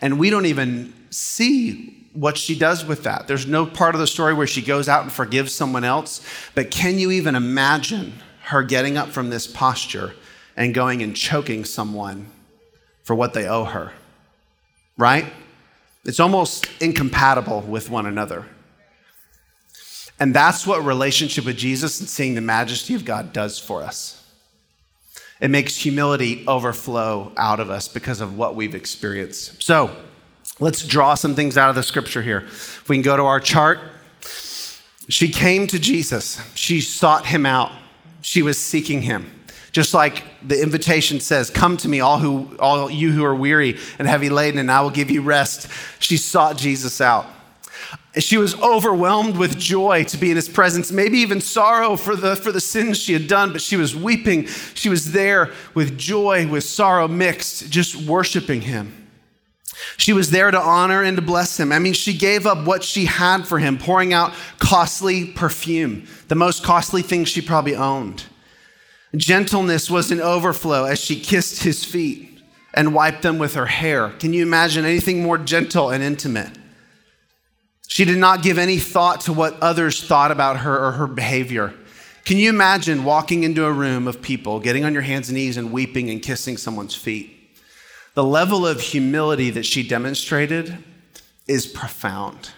[0.00, 3.28] And we don't even see what she does with that.
[3.28, 6.26] There's no part of the story where she goes out and forgives someone else.
[6.54, 10.14] But can you even imagine her getting up from this posture
[10.56, 12.26] and going and choking someone
[13.04, 13.92] for what they owe her?
[14.96, 15.26] Right?
[16.04, 18.46] It's almost incompatible with one another.
[20.18, 24.22] And that's what relationship with Jesus and seeing the majesty of God does for us.
[25.40, 29.62] It makes humility overflow out of us because of what we've experienced.
[29.62, 29.94] So,
[30.58, 32.38] let's draw some things out of the scripture here.
[32.46, 33.78] If we can go to our chart.
[35.08, 37.70] She came to Jesus, she sought him out,
[38.22, 39.30] she was seeking him.
[39.70, 43.78] Just like the invitation says, Come to me, all, who, all you who are weary
[43.98, 45.68] and heavy laden, and I will give you rest.
[45.98, 47.26] She sought Jesus out.
[48.18, 52.34] She was overwhelmed with joy to be in his presence, maybe even sorrow for the,
[52.34, 54.46] for the sins she had done, but she was weeping.
[54.74, 59.06] She was there with joy, with sorrow mixed, just worshiping him.
[59.98, 61.72] She was there to honor and to bless him.
[61.72, 66.34] I mean, she gave up what she had for him, pouring out costly perfume, the
[66.34, 68.24] most costly thing she probably owned.
[69.14, 72.40] Gentleness was an overflow as she kissed his feet
[72.74, 74.10] and wiped them with her hair.
[74.10, 76.56] Can you imagine anything more gentle and intimate?
[77.86, 81.74] She did not give any thought to what others thought about her or her behavior.
[82.24, 85.56] Can you imagine walking into a room of people, getting on your hands and knees
[85.56, 87.32] and weeping and kissing someone's feet?
[88.14, 90.76] The level of humility that she demonstrated
[91.46, 92.50] is profound.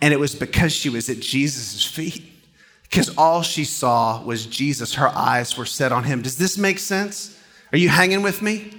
[0.00, 2.24] And it was because she was at Jesus' feet,
[2.82, 4.94] because all she saw was Jesus.
[4.94, 6.22] Her eyes were set on him.
[6.22, 7.40] Does this make sense?
[7.72, 8.72] Are you hanging with me?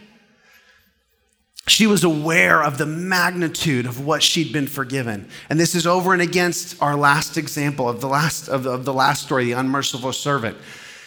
[1.68, 5.28] She was aware of the magnitude of what she'd been forgiven.
[5.50, 8.86] And this is over and against our last example of the last, of the, of
[8.86, 10.58] the last story, the unmerciful servant.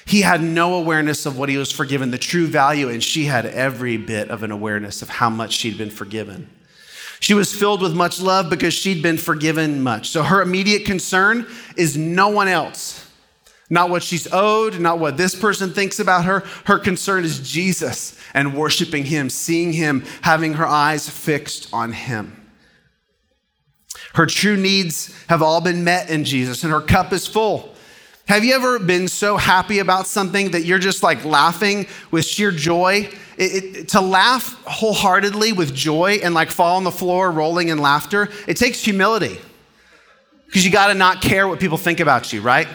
[0.05, 3.46] He had no awareness of what he was forgiven, the true value, and she had
[3.46, 6.49] every bit of an awareness of how much she'd been forgiven.
[7.20, 10.09] She was filled with much love because she'd been forgiven much.
[10.09, 11.46] So her immediate concern
[11.77, 13.10] is no one else.
[13.72, 16.40] Not what she's owed, not what this person thinks about her.
[16.64, 22.37] Her concern is Jesus and worshiping Him, seeing Him, having her eyes fixed on Him.
[24.14, 27.74] Her true needs have all been met in Jesus, and her cup is full.
[28.26, 32.50] Have you ever been so happy about something that you're just like laughing with sheer
[32.50, 33.09] joy?
[33.37, 37.78] It, it, to laugh wholeheartedly with joy and like fall on the floor rolling in
[37.78, 39.38] laughter, it takes humility
[40.46, 42.68] because you got to not care what people think about you, right?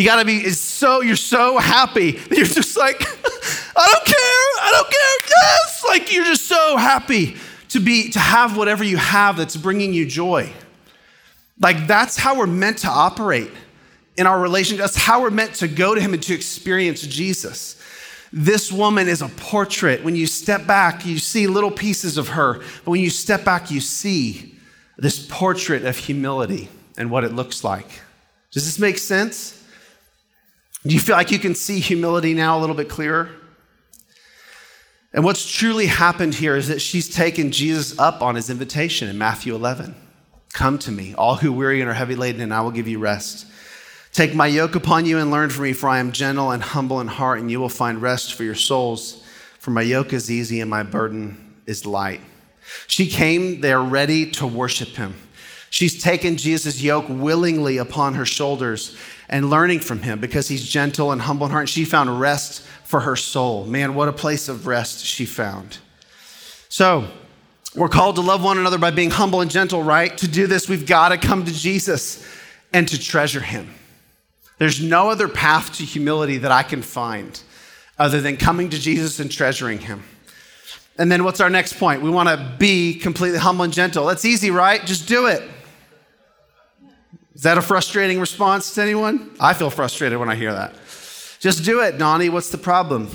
[0.00, 3.02] You got to be so, you're so happy you're just like,
[3.76, 5.84] I don't care, I don't care, yes.
[5.86, 7.36] Like you're just so happy
[7.68, 10.50] to be, to have whatever you have that's bringing you joy.
[11.60, 13.50] Like that's how we're meant to operate
[14.16, 14.80] in our relationship.
[14.82, 17.78] That's how we're meant to go to Him and to experience Jesus.
[18.32, 20.02] This woman is a portrait.
[20.02, 22.54] When you step back, you see little pieces of her.
[22.54, 24.54] But when you step back, you see
[24.96, 28.00] this portrait of humility and what it looks like.
[28.50, 29.59] Does this make sense?
[30.86, 33.28] Do you feel like you can see humility now a little bit clearer?
[35.12, 39.18] And what's truly happened here is that she's taken Jesus up on his invitation in
[39.18, 39.94] Matthew 11.
[40.52, 42.98] Come to me, all who weary and are heavy laden, and I will give you
[42.98, 43.46] rest.
[44.12, 47.00] Take my yoke upon you and learn from me, for I am gentle and humble
[47.00, 49.22] in heart, and you will find rest for your souls.
[49.58, 52.22] For my yoke is easy and my burden is light.
[52.86, 55.14] She came there ready to worship him.
[55.68, 58.96] She's taken Jesus' yoke willingly upon her shoulders
[59.30, 61.62] and learning from him because he's gentle and humble in heart.
[61.62, 63.64] And she found rest for her soul.
[63.64, 65.78] Man, what a place of rest she found.
[66.68, 67.08] So,
[67.76, 70.18] we're called to love one another by being humble and gentle, right?
[70.18, 72.26] To do this, we've got to come to Jesus
[72.72, 73.72] and to treasure him.
[74.58, 77.40] There's no other path to humility that I can find
[77.96, 80.02] other than coming to Jesus and treasuring him.
[80.98, 82.02] And then what's our next point?
[82.02, 84.06] We want to be completely humble and gentle.
[84.06, 84.84] That's easy, right?
[84.84, 85.48] Just do it.
[87.34, 89.30] Is that a frustrating response to anyone?
[89.38, 90.74] I feel frustrated when I hear that.
[91.38, 92.28] Just do it, Nani.
[92.28, 93.08] What's the problem?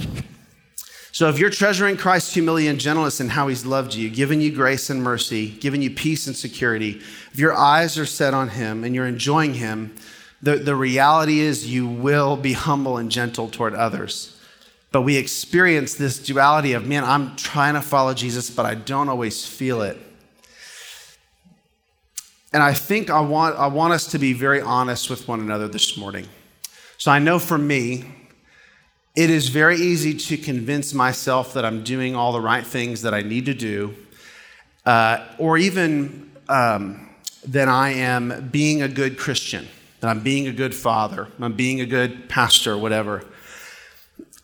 [1.11, 4.51] So, if you're treasuring Christ's humility and gentleness and how he's loved you, given you
[4.51, 7.01] grace and mercy, given you peace and security,
[7.31, 9.95] if your eyes are set on him and you're enjoying him,
[10.41, 14.37] the, the reality is you will be humble and gentle toward others.
[14.91, 19.09] But we experience this duality of, man, I'm trying to follow Jesus, but I don't
[19.09, 19.97] always feel it.
[22.55, 25.67] And I think I want, I want us to be very honest with one another
[25.67, 26.25] this morning.
[26.97, 28.05] So I know for me,
[29.13, 33.13] it is very easy to convince myself that I'm doing all the right things that
[33.13, 33.93] I need to do,
[34.85, 37.09] uh, or even um,
[37.45, 39.67] that I am being a good Christian,
[39.99, 43.25] that I'm being a good father, I'm being a good pastor, whatever,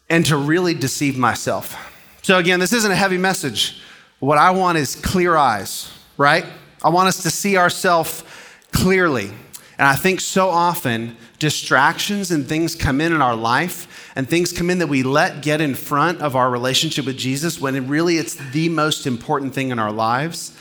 [0.10, 1.78] and to really deceive myself.
[2.24, 3.82] So, again, this isn't a heavy message.
[4.20, 6.46] What I want is clear eyes, right?
[6.84, 8.24] I want us to see ourselves
[8.72, 9.32] clearly.
[9.78, 14.52] And I think so often distractions and things come in in our life and things
[14.52, 17.82] come in that we let get in front of our relationship with Jesus when it
[17.82, 20.56] really it's the most important thing in our lives.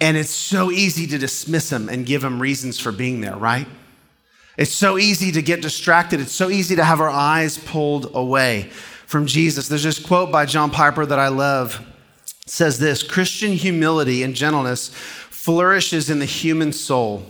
[0.00, 3.68] And it's so easy to dismiss them and give them reasons for being there, right?
[4.56, 6.20] It's so easy to get distracted.
[6.20, 8.70] It's so easy to have our eyes pulled away
[9.06, 9.68] from Jesus.
[9.68, 11.84] There's this quote by John Piper that I love.
[12.44, 14.90] It says this Christian humility and gentleness
[15.44, 17.22] flourishes in the human soul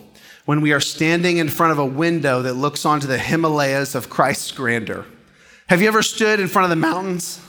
[0.45, 4.09] when we are standing in front of a window that looks onto the Himalayas of
[4.09, 5.05] Christ's grandeur.
[5.67, 7.41] Have you ever stood in front of the mountains?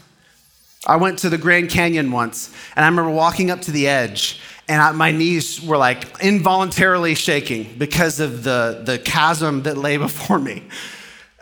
[0.88, 4.39] I went to the Grand Canyon once, and I remember walking up to the edge,
[4.67, 9.97] and I, my knees were like involuntarily shaking because of the, the chasm that lay
[10.08, 10.63] before me.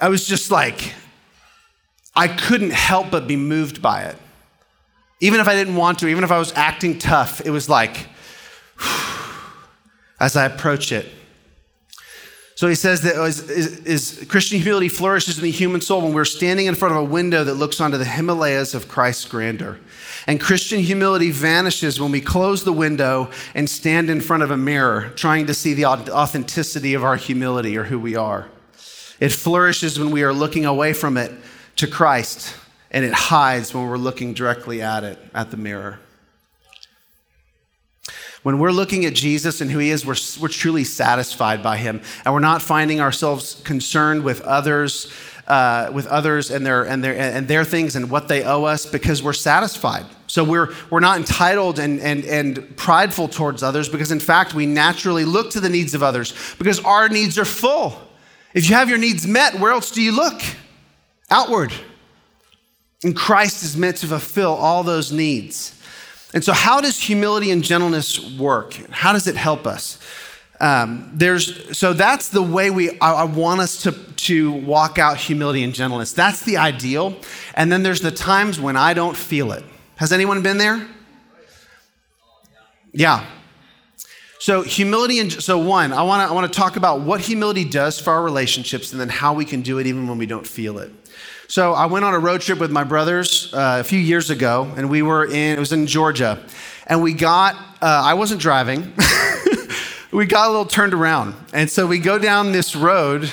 [0.02, 0.94] I was just like,
[2.14, 4.18] I couldn't help but be moved by it.
[5.22, 8.08] Even if I didn't want to, even if I was acting tough, it was like,
[10.24, 11.06] as I approach it.
[12.56, 16.14] So he says that is, is, is Christian humility flourishes in the human soul when
[16.14, 19.80] we're standing in front of a window that looks onto the Himalayas of Christ's grandeur.
[20.26, 24.56] And Christian humility vanishes when we close the window and stand in front of a
[24.56, 28.48] mirror, trying to see the authenticity of our humility or who we are.
[29.20, 31.34] It flourishes when we are looking away from it
[31.78, 32.56] to Christ,
[32.92, 36.00] and it hides when we're looking directly at it, at the mirror.
[38.44, 42.02] When we're looking at Jesus and who he is, we're, we're truly satisfied by him.
[42.26, 45.12] And we're not finding ourselves concerned with others,
[45.48, 48.86] uh, with others and their, and, their, and their things and what they owe us
[48.86, 50.06] because we're satisfied.
[50.28, 54.66] So we're, we're not entitled and, and, and prideful towards others because, in fact, we
[54.66, 58.02] naturally look to the needs of others because our needs are full.
[58.54, 60.42] If you have your needs met, where else do you look?
[61.30, 61.72] Outward.
[63.04, 65.80] And Christ is meant to fulfill all those needs.
[66.34, 68.74] And so, how does humility and gentleness work?
[68.90, 70.00] How does it help us?
[70.60, 75.18] Um, there's so that's the way we I, I, want us to to walk out
[75.18, 76.14] humility and gentleness.
[76.14, 77.18] That's the ideal.
[77.54, 79.64] And then there's the times when I don't feel it.
[79.98, 80.88] Has anyone been there?
[82.94, 83.26] Yeah.
[84.40, 87.66] So humility and so one, I want to I want to talk about what humility
[87.66, 90.48] does for our relationships, and then how we can do it even when we don't
[90.48, 90.92] feel it.
[91.48, 94.72] So I went on a road trip with my brothers uh, a few years ago,
[94.78, 96.42] and we were in, it was in Georgia.
[96.88, 98.94] And we got, uh, I wasn't driving,
[100.12, 101.36] we got a little turned around.
[101.54, 103.30] And so we go down this road.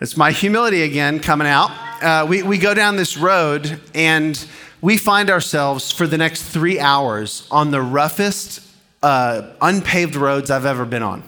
[0.00, 1.70] It's my humility again coming out.
[2.02, 4.46] Uh, we, we go down this road, and
[4.80, 8.60] we find ourselves for the next three hours on the roughest,
[9.02, 11.22] uh, unpaved roads I've ever been on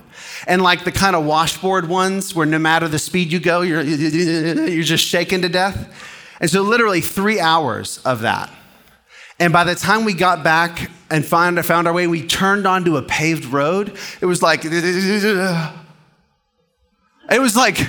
[0.47, 3.83] and like the kind of washboard ones where no matter the speed you go, you're,
[3.83, 5.93] you're just shaken to death.
[6.41, 8.51] And so, literally, three hours of that.
[9.41, 12.97] And by the time we got back and find, found our way, we turned onto
[12.97, 13.97] a paved road.
[14.21, 15.73] It was like, it
[17.31, 17.89] was like,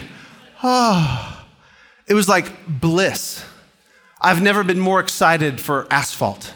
[0.63, 1.45] oh,
[2.07, 3.43] it was like bliss.
[4.21, 6.53] I've never been more excited for asphalt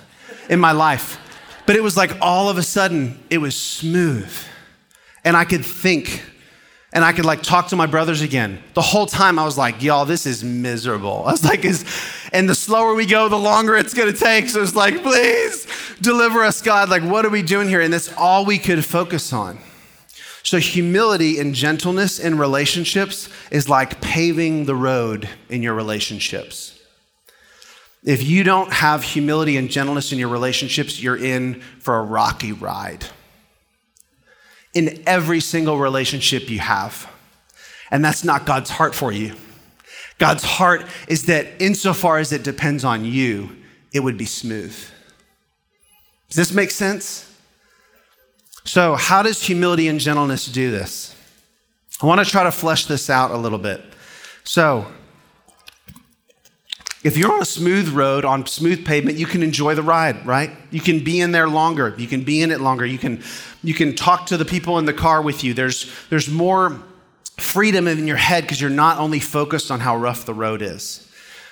[0.49, 1.19] in my life.
[1.65, 4.31] But it was like all of a sudden, it was smooth
[5.23, 6.23] and I could think
[6.93, 8.61] and I could like talk to my brothers again.
[8.75, 11.23] The whole time I was like, y'all, this is miserable.
[11.25, 11.83] I was like, is,
[12.31, 14.47] and the slower we go, the longer it's gonna take.
[14.47, 15.67] So it's like, please
[16.01, 16.89] deliver us, God.
[16.89, 17.81] Like, what are we doing here?
[17.81, 19.57] And that's all we could focus on.
[20.43, 26.79] So, humility and gentleness in relationships is like paving the road in your relationships.
[28.03, 32.51] If you don't have humility and gentleness in your relationships, you're in for a rocky
[32.51, 33.05] ride
[34.73, 37.09] in every single relationship you have.
[37.91, 39.35] And that's not God's heart for you.
[40.17, 43.55] God's heart is that insofar as it depends on you,
[43.93, 44.75] it would be smooth.
[46.29, 47.29] Does this make sense?
[48.65, 51.15] So, how does humility and gentleness do this?
[52.01, 53.83] I want to try to flesh this out a little bit.
[54.43, 54.87] So,
[57.03, 60.51] if you're on a smooth road, on smooth pavement, you can enjoy the ride, right?
[60.71, 61.93] You can be in there longer.
[61.97, 62.85] You can be in it longer.
[62.85, 63.21] You can,
[63.61, 65.53] you can talk to the people in the car with you.
[65.53, 66.81] There's, there's more
[67.37, 71.09] freedom in your head because you're not only focused on how rough the road is.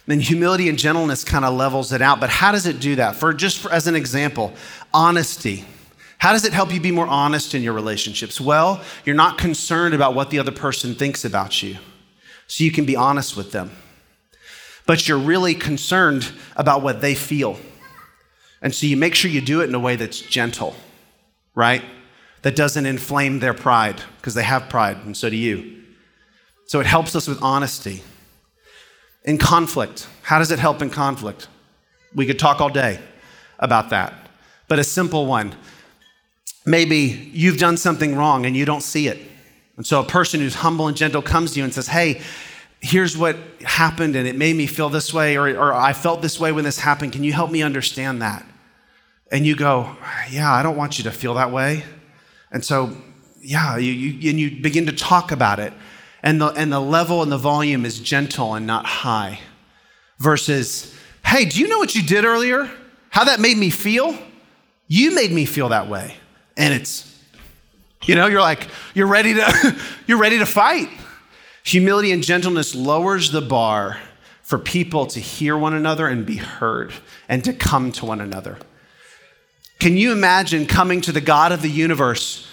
[0.08, 2.22] Then humility and gentleness kind of levels it out.
[2.22, 3.18] But how does it do that?
[3.18, 4.54] For just for, as an example,
[4.93, 5.66] honesty.
[6.18, 8.39] How does it help you be more honest in your relationships?
[8.39, 11.78] Well, you're not concerned about what the other person thinks about you,
[12.47, 13.72] so you can be honest with them
[14.91, 17.57] but you're really concerned about what they feel.
[18.61, 20.75] And so you make sure you do it in a way that's gentle,
[21.55, 21.81] right?
[22.41, 25.81] That doesn't inflame their pride, because they have pride, and so do you.
[26.65, 28.03] So it helps us with honesty.
[29.23, 31.47] In conflict, how does it help in conflict?
[32.13, 32.99] We could talk all day
[33.59, 34.13] about that,
[34.67, 35.55] but a simple one.
[36.65, 39.19] Maybe you've done something wrong and you don't see it.
[39.77, 42.19] And so a person who's humble and gentle comes to you and says, Hey,
[42.82, 46.39] here's what happened and it made me feel this way, or, or I felt this
[46.39, 47.13] way when this happened.
[47.13, 48.45] Can you help me understand that?
[49.32, 49.95] And you go,
[50.29, 51.84] Yeah, I don't want you to feel that way.
[52.51, 52.97] And so,
[53.39, 55.71] yeah, you, you, and you begin to talk about it.
[56.23, 59.39] And the, and the level and the volume is gentle and not high.
[60.19, 62.69] Versus, hey, do you know what you did earlier?
[63.09, 64.17] How that made me feel?
[64.88, 66.15] You made me feel that way.
[66.57, 67.17] And it's,
[68.03, 69.75] you know, you're like, you're ready to,
[70.07, 70.89] you're ready to fight.
[71.64, 73.97] Humility and gentleness lowers the bar
[74.41, 76.91] for people to hear one another and be heard
[77.30, 78.57] and to come to one another.
[79.80, 82.47] Can you imagine coming to the God of the universe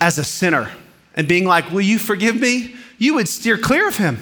[0.00, 0.70] as a sinner
[1.14, 2.74] and being like, Will you forgive me?
[2.98, 4.18] You would steer clear of him.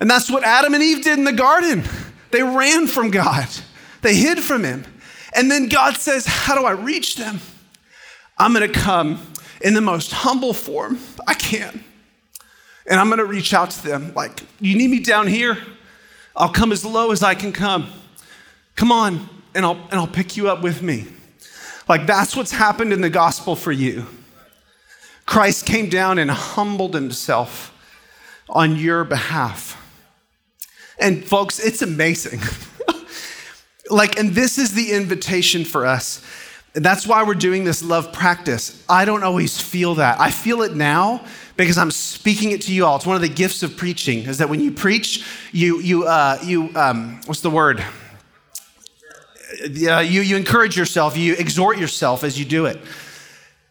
[0.00, 1.84] And that's what Adam and Eve did in the garden.
[2.30, 3.48] They ran from God,
[4.02, 4.84] they hid from him.
[5.34, 7.40] And then God says, How do I reach them?
[8.38, 9.20] I'm gonna come
[9.60, 11.82] in the most humble form I can.
[12.86, 15.58] And I'm gonna reach out to them like, you need me down here?
[16.36, 17.88] I'll come as low as I can come.
[18.76, 21.06] Come on, and I'll, and I'll pick you up with me.
[21.88, 24.06] Like, that's what's happened in the gospel for you.
[25.26, 27.70] Christ came down and humbled himself
[28.48, 29.80] on your behalf.
[30.98, 32.40] And, folks, it's amazing.
[33.90, 36.22] like, and this is the invitation for us.
[36.72, 38.84] That's why we're doing this love practice.
[38.88, 40.20] I don't always feel that.
[40.20, 41.24] I feel it now
[41.56, 42.96] because I'm speaking it to you all.
[42.96, 46.38] It's one of the gifts of preaching is that when you preach, you, you, uh,
[46.42, 47.84] you um, what's the word?
[49.62, 52.78] Uh, you, you encourage yourself, you exhort yourself as you do it.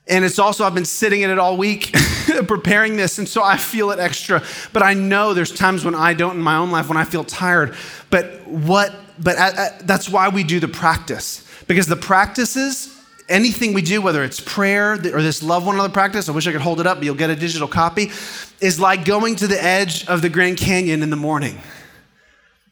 [0.08, 1.94] And it's also, I've been sitting in it all week
[2.48, 4.44] preparing this, and so I feel it extra.
[4.74, 7.24] But I know there's times when I don't in my own life when I feel
[7.24, 7.76] tired.
[8.10, 11.48] But what, but uh, uh that's why we do the practice.
[11.68, 12.93] Because the practices
[13.30, 16.52] anything we do, whether it's prayer or this love one another practice, I wish I
[16.52, 18.12] could hold it up, but you'll get a digital copy,
[18.60, 21.60] is like going to the edge of the Grand Canyon in the morning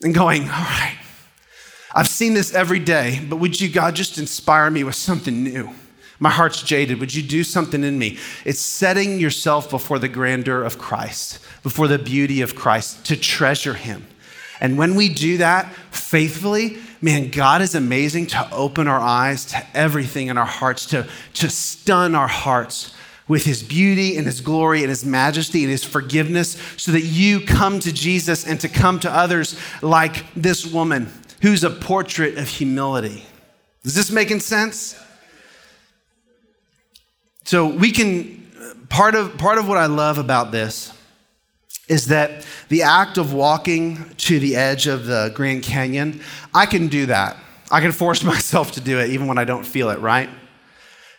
[0.04, 0.98] and going, all right,
[1.94, 5.72] I've seen this every day, but would you, God, just inspire me with something new?
[6.20, 7.00] My heart's jaded.
[7.00, 8.20] Would you do something in me?
[8.46, 13.74] It's setting yourself before the grandeur of Christ, before the beauty of Christ, to treasure
[13.74, 14.06] Him.
[14.62, 19.66] And when we do that faithfully, man, God is amazing to open our eyes to
[19.74, 22.94] everything in our hearts, to, to stun our hearts
[23.28, 27.42] with his beauty and his glory and his majesty and his forgiveness, so that you
[27.42, 32.48] come to Jesus and to come to others like this woman who's a portrait of
[32.48, 33.26] humility.
[33.84, 35.02] Is this making sense?
[37.46, 40.94] So we can part of part of what I love about this
[41.92, 46.22] is that the act of walking to the edge of the Grand Canyon,
[46.54, 47.36] I can do that.
[47.70, 50.30] I can force myself to do it even when I don't feel it, right?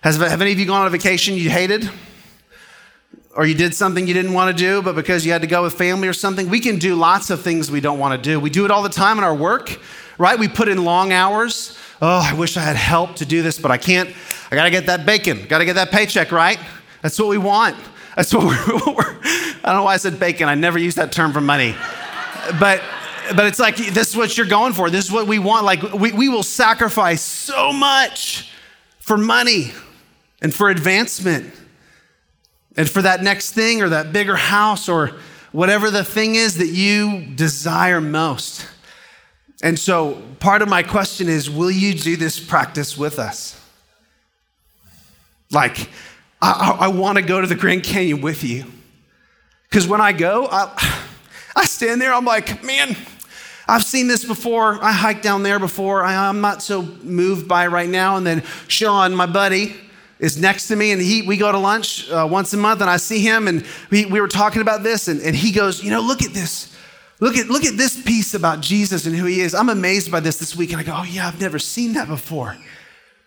[0.00, 1.90] Has, have any of you gone on a vacation you hated?
[3.36, 5.62] Or you did something you didn't want to do, but because you had to go
[5.62, 6.48] with family or something?
[6.48, 8.40] We can do lots of things we don't want to do.
[8.40, 9.78] We do it all the time in our work,
[10.16, 10.38] right?
[10.38, 11.78] We put in long hours.
[12.00, 14.10] Oh, I wish I had help to do this, but I can't.
[14.50, 16.58] I got to get that bacon, got to get that paycheck, right?
[17.02, 17.76] That's what we want.
[18.16, 20.48] That's what we're, we're, I don't know why I said bacon.
[20.48, 21.74] I never use that term for money.
[22.58, 22.82] But
[23.34, 24.90] but it's like this is what you're going for.
[24.90, 25.64] This is what we want.
[25.64, 28.50] Like we, we will sacrifice so much
[28.98, 29.72] for money
[30.40, 31.54] and for advancement
[32.76, 35.12] and for that next thing or that bigger house or
[35.52, 38.66] whatever the thing is that you desire most.
[39.62, 43.58] And so part of my question is will you do this practice with us?
[45.52, 45.88] Like,
[46.42, 48.64] I, I, I want to go to the Grand Canyon with you.
[49.70, 51.06] Because when I go, I,
[51.56, 52.96] I stand there, I'm like, man,
[53.68, 54.82] I've seen this before.
[54.82, 56.02] I hiked down there before.
[56.02, 58.16] I, am not so moved by right now.
[58.16, 59.76] And then Sean, my buddy,
[60.18, 62.88] is next to me, and he, we go to lunch uh, once a month, and
[62.88, 65.90] I see him, and we, we were talking about this, and, and he goes, You
[65.90, 66.76] know, look at this.
[67.18, 69.54] Look at, look at this piece about Jesus and who he is.
[69.54, 70.70] I'm amazed by this this week.
[70.70, 72.56] And I go, Oh, yeah, I've never seen that before.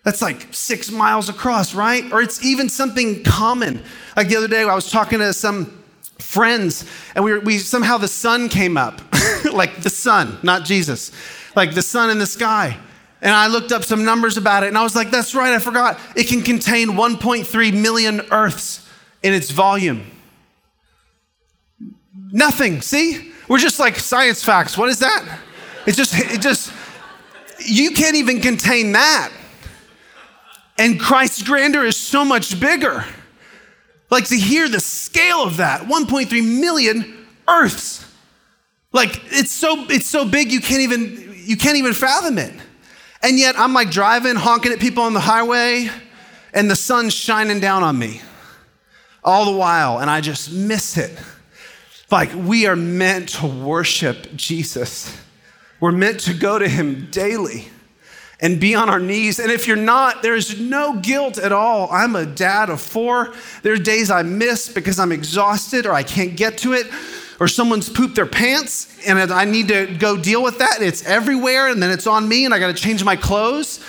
[0.06, 2.14] That's like six miles across, right?
[2.14, 3.82] Or it's even something common.
[4.16, 5.84] Like the other day, I was talking to some
[6.20, 6.86] friends,
[7.16, 9.02] and we, were, we somehow the sun came up,
[9.52, 11.12] like the sun, not Jesus,
[11.56, 12.78] like the sun in the sky.
[13.20, 15.60] And I looked up some numbers about it, and I was like, that's right, I
[15.60, 16.00] forgot.
[16.16, 18.88] It can contain 1.3 million Earths
[19.24, 20.06] in its volume.
[22.32, 23.32] Nothing, see?
[23.48, 24.78] We're just like science facts.
[24.78, 25.40] What is that?
[25.88, 26.72] It's just, it just,
[27.66, 29.32] you can't even contain that.
[30.78, 33.06] And Christ's grandeur is so much bigger.
[34.10, 38.06] Like to hear the scale of that 1.3 million Earths.
[38.92, 42.54] Like it's so it's so big you can't even you can't even fathom it.
[43.22, 45.90] And yet I'm like driving, honking at people on the highway,
[46.54, 48.22] and the sun's shining down on me
[49.24, 51.18] all the while, and I just miss it.
[52.12, 55.18] Like we are meant to worship Jesus.
[55.80, 57.68] We're meant to go to him daily
[58.40, 59.40] and be on our knees.
[59.40, 61.90] And if you're not, there is no guilt at all.
[61.92, 63.34] I'm a dad of four.
[63.64, 66.88] There are days I miss because I'm exhausted or I can't get to it,
[67.40, 70.82] or someone's pooped their pants and I need to go deal with that.
[70.82, 73.84] It's everywhere and then it's on me and I got to change my clothes.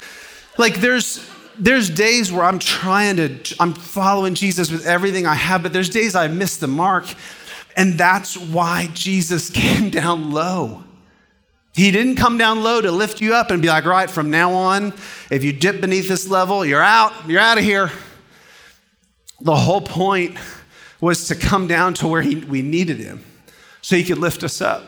[0.58, 1.28] Like there's
[1.58, 5.88] there's days where I'm trying to I'm following Jesus with everything I have, but there's
[5.88, 7.06] days I miss the mark.
[7.76, 10.82] And that's why Jesus came down low.
[11.76, 14.54] He didn't come down low to lift you up and be like, right, from now
[14.54, 14.94] on,
[15.30, 17.90] if you dip beneath this level, you're out, you're out of here.
[19.42, 20.38] The whole point
[21.02, 23.22] was to come down to where he, we needed him
[23.82, 24.84] so he could lift us up.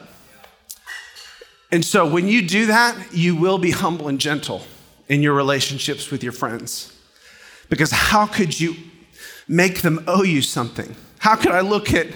[1.70, 4.62] And so when you do that, you will be humble and gentle
[5.10, 6.98] in your relationships with your friends.
[7.68, 8.74] Because how could you
[9.46, 10.96] make them owe you something?
[11.18, 12.06] How could I look at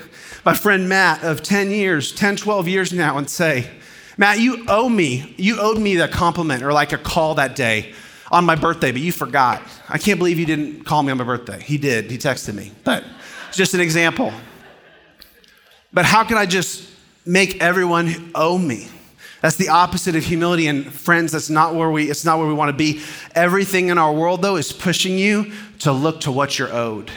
[0.46, 3.68] my friend Matt of 10 years, 10, 12 years now, and say,
[4.16, 5.34] Matt, you owe me.
[5.36, 7.94] You owed me the compliment or like a call that day
[8.30, 9.62] on my birthday, but you forgot.
[9.88, 11.60] I can't believe you didn't call me on my birthday.
[11.60, 12.10] He did.
[12.10, 12.72] He texted me.
[12.84, 13.04] But
[13.48, 14.32] it's just an example.
[15.92, 16.88] But how can I just
[17.26, 18.88] make everyone owe me?
[19.42, 20.66] That's the opposite of humility.
[20.68, 23.02] And friends, that's not where we, it's not where we want to be.
[23.34, 27.10] Everything in our world, though, is pushing you to look to what you're owed.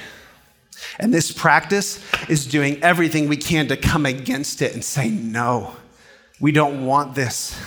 [0.99, 5.75] And this practice is doing everything we can to come against it and say, no.
[6.39, 7.57] We don't want this.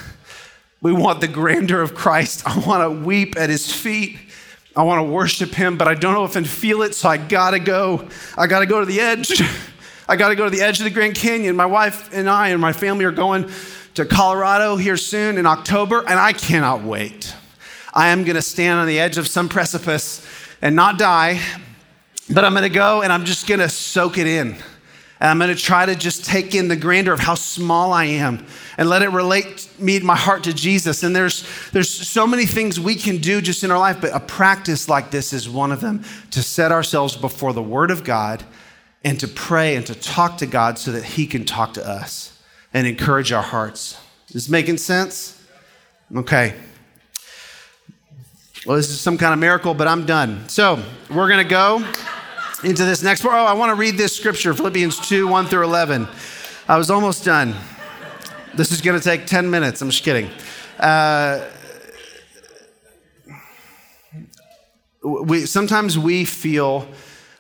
[0.80, 2.46] We want the grandeur of Christ.
[2.46, 4.18] I want to weep at his feet.
[4.76, 7.08] I want to worship him, but I don't know if I can feel it, so
[7.08, 8.06] I gotta go.
[8.36, 9.42] I gotta go to the edge.
[10.08, 11.56] I gotta go to the edge of the Grand Canyon.
[11.56, 13.50] My wife and I and my family are going
[13.94, 17.34] to Colorado here soon in October, and I cannot wait.
[17.92, 20.24] I am gonna stand on the edge of some precipice
[20.62, 21.40] and not die,
[22.30, 24.56] but I'm gonna go and I'm just gonna soak it in.
[25.20, 28.04] And I'm going to try to just take in the grandeur of how small I
[28.04, 28.46] am
[28.76, 31.02] and let it relate me, my heart to Jesus.
[31.02, 34.20] And there's, there's so many things we can do just in our life, but a
[34.20, 38.44] practice like this is one of them to set ourselves before the Word of God
[39.02, 42.40] and to pray and to talk to God so that He can talk to us
[42.72, 43.98] and encourage our hearts.
[44.28, 45.42] Is this making sense?
[46.14, 46.54] Okay.
[48.66, 50.48] Well, this is some kind of miracle, but I'm done.
[50.48, 51.84] So we're going to go
[52.64, 53.34] into this next part.
[53.34, 56.08] Oh, I want to read this scripture Philippians 2 1 through 11.
[56.66, 57.54] I was almost done.
[58.54, 59.80] This is going to take 10 minutes.
[59.80, 60.28] I'm just kidding.
[60.78, 61.48] Uh,
[65.02, 66.88] we, sometimes we feel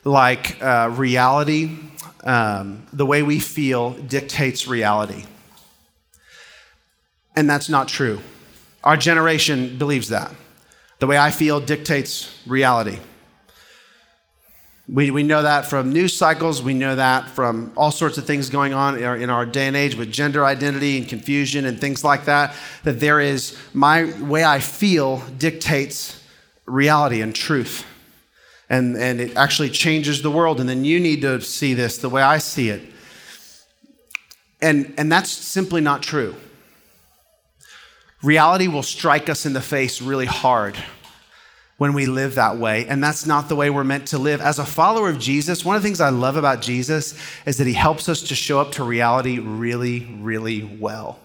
[0.04, 1.76] like uh, reality,
[2.24, 5.24] um, the way we feel dictates reality.
[7.36, 8.20] And that's not true.
[8.84, 10.32] Our generation believes that.
[11.00, 12.98] The way I feel dictates reality.
[14.90, 16.62] We, we know that from news cycles.
[16.62, 19.66] We know that from all sorts of things going on in our, in our, day
[19.66, 22.54] and age with gender identity and confusion and things like that.
[22.84, 26.24] That there is my way I feel dictates
[26.64, 27.84] reality and truth.
[28.70, 30.58] And, and it actually changes the world.
[30.58, 32.82] And then you need to see this the way I see it.
[34.62, 36.34] And, and that's simply not true.
[38.22, 40.76] Reality will strike us in the face really hard
[41.78, 42.86] when we live that way.
[42.86, 44.40] And that's not the way we're meant to live.
[44.40, 47.66] As a follower of Jesus, one of the things I love about Jesus is that
[47.66, 51.18] he helps us to show up to reality really, really well.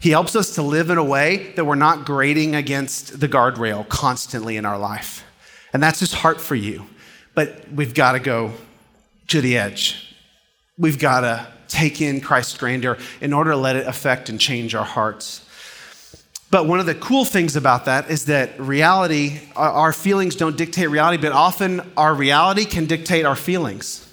[0.00, 3.88] He helps us to live in a way that we're not grating against the guardrail
[3.88, 5.24] constantly in our life.
[5.72, 6.86] And that's his heart for you.
[7.34, 8.52] But we've got to go
[9.28, 10.04] to the edge.
[10.76, 14.74] we've got to take in Christ's grandeur in order to let it affect and change
[14.74, 15.44] our hearts.
[16.50, 20.88] But one of the cool things about that is that reality, our feelings don't dictate
[20.88, 24.08] reality, but often our reality can dictate our feelings.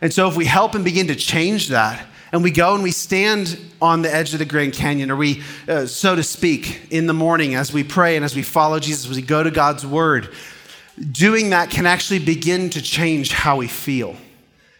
[0.00, 2.90] And so if we help and begin to change that, and we go and we
[2.90, 7.06] stand on the edge of the Grand Canyon, or we, uh, so to speak, in
[7.06, 9.86] the morning as we pray and as we follow Jesus, as we go to God's
[9.86, 10.34] Word,
[11.12, 14.16] doing that can actually begin to change how we feel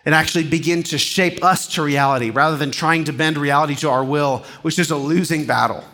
[0.05, 3.89] and actually begin to shape us to reality rather than trying to bend reality to
[3.89, 5.85] our will, which is a losing battle.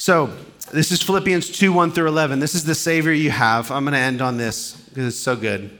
[0.00, 0.30] So,
[0.72, 2.40] this is Philippians 2 1 through 11.
[2.40, 3.70] This is the Savior you have.
[3.70, 5.78] I'm going to end on this because it's so good.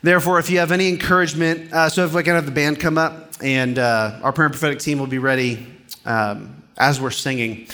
[0.00, 2.96] Therefore, if you have any encouragement, uh, so if I can have the band come
[2.96, 5.66] up and uh, our prayer and prophetic team will be ready
[6.04, 7.66] um, as we're singing.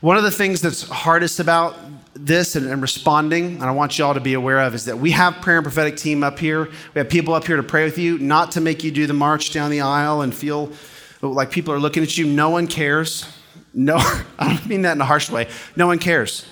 [0.00, 1.76] One of the things that's hardest about
[2.14, 4.96] this and, and, responding, and I want you all to be aware of, is that
[4.96, 6.64] we have prayer and prophetic team up here.
[6.94, 9.12] We have people up here to pray with you, not to make you do the
[9.12, 10.72] march down the aisle and feel
[11.20, 12.24] like people are looking at you.
[12.24, 13.30] No one cares.
[13.76, 13.96] No,
[14.38, 15.48] I don't mean that in a harsh way.
[15.76, 16.46] No one cares.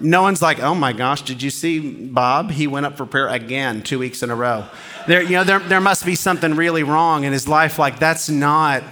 [0.00, 2.52] No one's like, oh my gosh, did you see Bob?
[2.52, 4.64] He went up for prayer again two weeks in a row.
[5.08, 7.80] There, you know, there, there must be something really wrong in his life.
[7.80, 8.84] Like, that's not,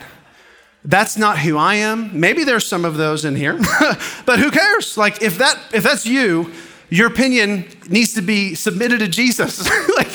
[0.84, 2.18] that's not who I am.
[2.18, 3.56] Maybe there's some of those in here,
[4.26, 4.96] but who cares?
[4.96, 6.52] Like, if that, if that's you,
[6.90, 9.70] your opinion needs to be submitted to Jesus.
[9.96, 10.10] like,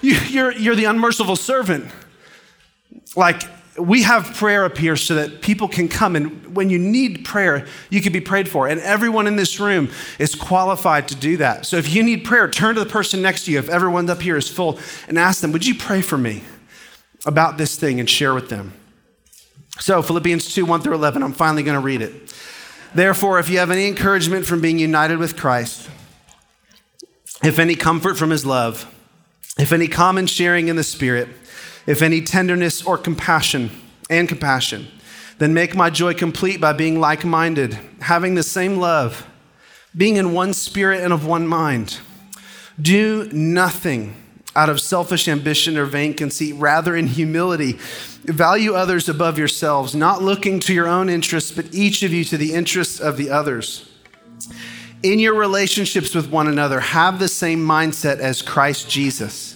[0.00, 1.90] you, you're, you're the unmerciful servant.
[3.16, 3.42] Like,
[3.78, 7.66] we have prayer up here so that people can come and when you need prayer
[7.90, 8.68] you can be prayed for.
[8.68, 11.66] And everyone in this room is qualified to do that.
[11.66, 13.58] So if you need prayer turn to the person next to you.
[13.58, 16.42] If everyone up here is full and ask them would you pray for me
[17.24, 18.72] about this thing and share with them?
[19.78, 22.34] So philippians 2 1 through 11 i'm finally going to read it.
[22.94, 25.90] Therefore if you have any encouragement from being united with christ
[27.42, 28.90] if any comfort from his love
[29.58, 31.28] if any common sharing in the spirit
[31.86, 33.70] if any tenderness or compassion
[34.10, 34.88] and compassion,
[35.38, 39.26] then make my joy complete by being like minded, having the same love,
[39.96, 42.00] being in one spirit and of one mind.
[42.80, 44.16] Do nothing
[44.54, 47.72] out of selfish ambition or vain conceit, rather, in humility,
[48.24, 52.38] value others above yourselves, not looking to your own interests, but each of you to
[52.38, 53.90] the interests of the others.
[55.02, 59.55] In your relationships with one another, have the same mindset as Christ Jesus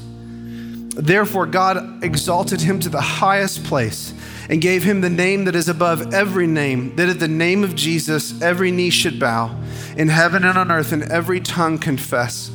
[1.01, 4.13] Therefore, God exalted him to the highest place
[4.49, 7.75] and gave him the name that is above every name, that at the name of
[7.75, 9.59] Jesus every knee should bow,
[9.97, 12.51] in heaven and on earth, and every tongue confess.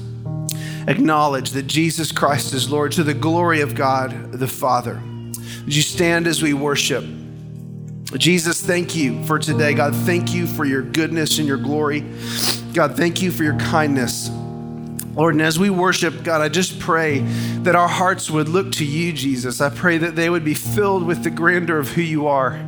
[0.86, 5.02] Acknowledge that Jesus Christ is Lord to the glory of God the Father.
[5.64, 7.04] Would you stand as we worship?
[8.16, 9.74] Jesus, thank you for today.
[9.74, 12.04] God, thank you for your goodness and your glory.
[12.72, 14.30] God, thank you for your kindness.
[15.16, 17.20] Lord, and as we worship, God, I just pray
[17.62, 19.62] that our hearts would look to you, Jesus.
[19.62, 22.62] I pray that they would be filled with the grandeur of who you are.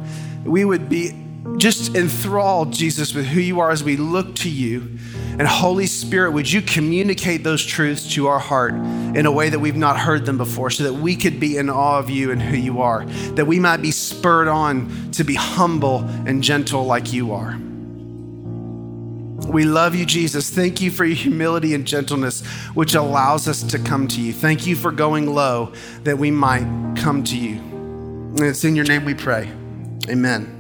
[0.45, 1.13] We would be
[1.59, 4.99] just enthralled, Jesus, with who you are as we look to you.
[5.39, 9.59] And Holy Spirit, would you communicate those truths to our heart in a way that
[9.59, 12.41] we've not heard them before so that we could be in awe of you and
[12.41, 17.13] who you are, that we might be spurred on to be humble and gentle like
[17.13, 17.59] you are.
[19.49, 20.51] We love you, Jesus.
[20.51, 22.45] Thank you for your humility and gentleness,
[22.75, 24.33] which allows us to come to you.
[24.33, 25.73] Thank you for going low
[26.05, 27.57] that we might come to you.
[27.57, 29.51] And it's in your name we pray.
[30.09, 30.58] Amen.